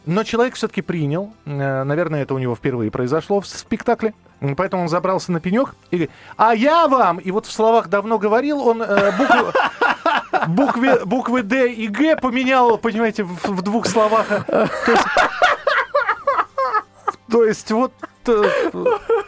Но 0.06 0.22
человек 0.22 0.54
все-таки 0.54 0.82
принял, 0.82 1.32
э, 1.44 1.82
наверное, 1.82 2.22
это 2.22 2.32
у 2.32 2.38
него 2.38 2.54
впервые 2.54 2.92
произошло 2.92 3.40
в 3.40 3.46
спектакле, 3.48 4.14
поэтому 4.56 4.84
он 4.84 4.88
забрался 4.88 5.32
на 5.32 5.40
пенек 5.40 5.74
и 5.90 5.96
говорит, 5.96 6.10
а 6.36 6.54
я 6.54 6.86
вам, 6.86 7.18
и 7.18 7.32
вот 7.32 7.46
в 7.46 7.52
словах 7.52 7.88
давно 7.88 8.16
говорил, 8.16 8.60
он 8.60 8.82
э, 8.82 9.12
букву, 9.18 9.52
буквы, 10.46 11.04
буквы 11.04 11.42
Д 11.42 11.72
и 11.72 11.88
Г 11.88 12.16
поменял, 12.18 12.78
понимаете, 12.78 13.24
в, 13.24 13.48
в 13.48 13.62
двух 13.62 13.86
словах. 13.86 14.26
То 14.46 14.68
есть, 14.86 15.04
то 17.28 17.44
есть 17.44 17.70
вот 17.72 17.92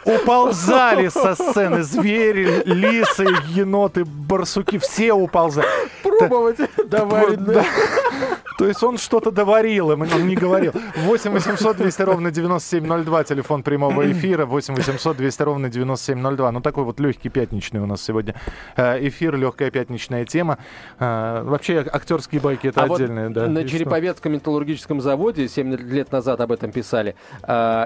уползали 0.05 1.07
со 1.09 1.35
сцены 1.35 1.83
звери, 1.83 2.63
лисы, 2.65 3.27
еноты, 3.47 4.05
барсуки, 4.05 4.77
все 4.77 5.13
уползали. 5.13 5.67
Пробовать 6.03 6.57
Вот, 6.59 7.43
да. 7.43 7.65
То 8.59 8.67
есть 8.67 8.83
он 8.83 8.97
что-то 8.97 9.31
доварил, 9.31 9.93
им, 9.93 10.01
он 10.01 10.27
не 10.27 10.35
говорил. 10.35 10.73
8 10.97 11.31
800 11.31 11.77
200 11.77 12.01
ровно 12.01 12.29
9702, 12.29 13.23
телефон 13.23 13.63
прямого 13.63 14.11
эфира. 14.11 14.45
8 14.45 14.75
800 14.75 15.15
200 15.15 15.41
ровно 15.43 15.69
9702. 15.69 16.51
Ну, 16.51 16.59
такой 16.59 16.83
вот 16.83 16.99
легкий 16.99 17.29
пятничный 17.29 17.79
у 17.79 17.85
нас 17.85 18.01
сегодня 18.01 18.35
э, 18.75 19.07
эфир, 19.07 19.37
легкая 19.37 19.71
пятничная 19.71 20.25
тема. 20.25 20.57
Э, 20.99 21.41
Вообще, 21.43 21.77
актерские 21.89 22.41
байки 22.41 22.67
это 22.67 22.83
а 22.83 22.87
вот 22.87 22.99
отдельная, 22.99 23.29
да. 23.29 23.47
на. 23.47 23.63
Череповецком 23.65 24.33
металлургическом 24.33 24.99
заводе 24.99 25.47
7 25.47 25.75
лет 25.75 26.11
назад 26.11 26.41
об 26.41 26.51
этом 26.51 26.73
писали. 26.73 27.15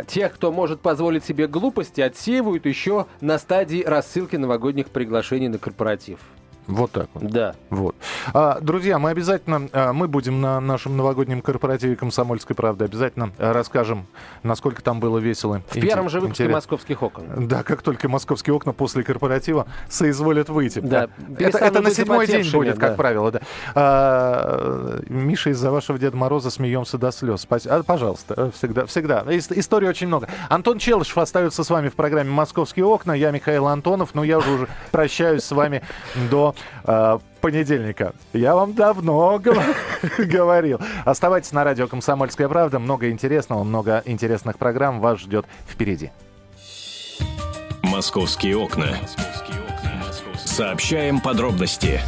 тех, 0.08 0.34
кто 0.34 0.52
может 0.52 0.80
позволить 0.80 1.03
себе 1.26 1.48
глупости, 1.48 2.02
отсеивают 2.02 2.66
еще 2.66 3.08
на 3.22 3.38
стадии 3.38 3.84
рассылки 3.84 4.36
новогодних 4.36 4.88
приглашений 4.88 5.48
на 5.48 5.58
корпоратив. 5.58 6.20
Вот 6.68 6.92
так 6.92 7.10
вот. 7.14 7.30
Да. 7.30 7.56
Вот. 7.70 7.96
А, 8.34 8.60
друзья, 8.62 8.98
мы 9.00 9.10
обязательно, 9.10 9.70
а, 9.74 9.94
мы 9.94 10.08
будем 10.08 10.40
на 10.42 10.60
нашем 10.60 10.96
новогоднем 10.96 11.42
корпоративе 11.42 11.96
«Комсомольской 11.96 12.56
правды», 12.56 12.86
обязательно 12.86 13.32
а, 13.38 13.54
расскажем, 13.54 14.08
насколько 14.44 14.82
там 14.82 15.00
было 15.00 15.18
весело. 15.18 15.62
В 15.70 15.80
первом 15.80 16.10
же 16.10 16.20
выпуске 16.20 16.48
«Московских 16.48 17.04
окон». 17.04 17.48
Да, 17.48 17.64
как 17.64 17.82
только 17.82 18.08
«Московские 18.08 18.54
окна» 18.54 18.72
после 18.72 19.04
корпоратива 19.04 19.68
соизволят 19.90 20.50
выйти. 20.50 20.80
Да. 20.80 21.10
Это, 21.38 21.58
это 21.58 21.82
на 21.82 21.92
седьмой 21.92 22.28
день 22.28 22.50
будет, 22.52 22.78
да. 22.78 22.88
как 22.88 22.98
правило, 22.98 23.32
да. 23.32 23.42
А, 23.76 25.02
Миша, 25.10 25.50
из-за 25.50 25.70
вашего 25.70 26.00
Деда 26.00 26.16
Мороза 26.16 26.50
смеемся 26.50 26.98
до 26.98 27.12
слез. 27.12 27.42
Спасибо. 27.42 27.76
А, 27.76 27.84
пожалуйста, 27.84 28.52
всегда, 28.52 28.86
всегда. 28.86 29.24
Ис- 29.28 29.54
истории 29.60 29.88
очень 29.88 30.08
много. 30.08 30.30
Антон 30.50 30.78
Челышев 30.78 31.18
остается 31.18 31.64
с 31.64 31.70
вами 31.70 31.90
в 31.90 31.96
программе 31.96 32.32
«Московские 32.32 32.86
окна». 32.86 33.12
Я 33.14 33.32
Михаил 33.32 33.68
Антонов, 33.68 34.16
но 34.16 34.24
я 34.24 34.38
уже, 34.38 34.50
уже 34.52 34.68
прощаюсь 34.92 35.44
с 35.44 35.52
вами 35.52 35.82
до 36.32 36.53
э, 36.86 37.20
понедельника. 37.42 38.14
Я 38.34 38.56
вам 38.56 38.74
давно 38.74 39.40
гов- 39.40 39.78
говорил. 40.18 40.80
Оставайтесь 41.06 41.52
на 41.52 41.64
радио 41.64 41.88
«Комсомольская 41.88 42.48
правда». 42.50 42.80
Много 42.80 43.10
интересного, 43.10 43.64
много 43.64 44.02
интересных 44.06 44.58
программ 44.58 45.00
вас 45.00 45.20
ждет 45.20 45.46
впереди. 45.70 46.12
«Московские 47.82 48.58
окна». 48.58 48.88
Сообщаем 50.36 51.20
подробности. 51.20 52.02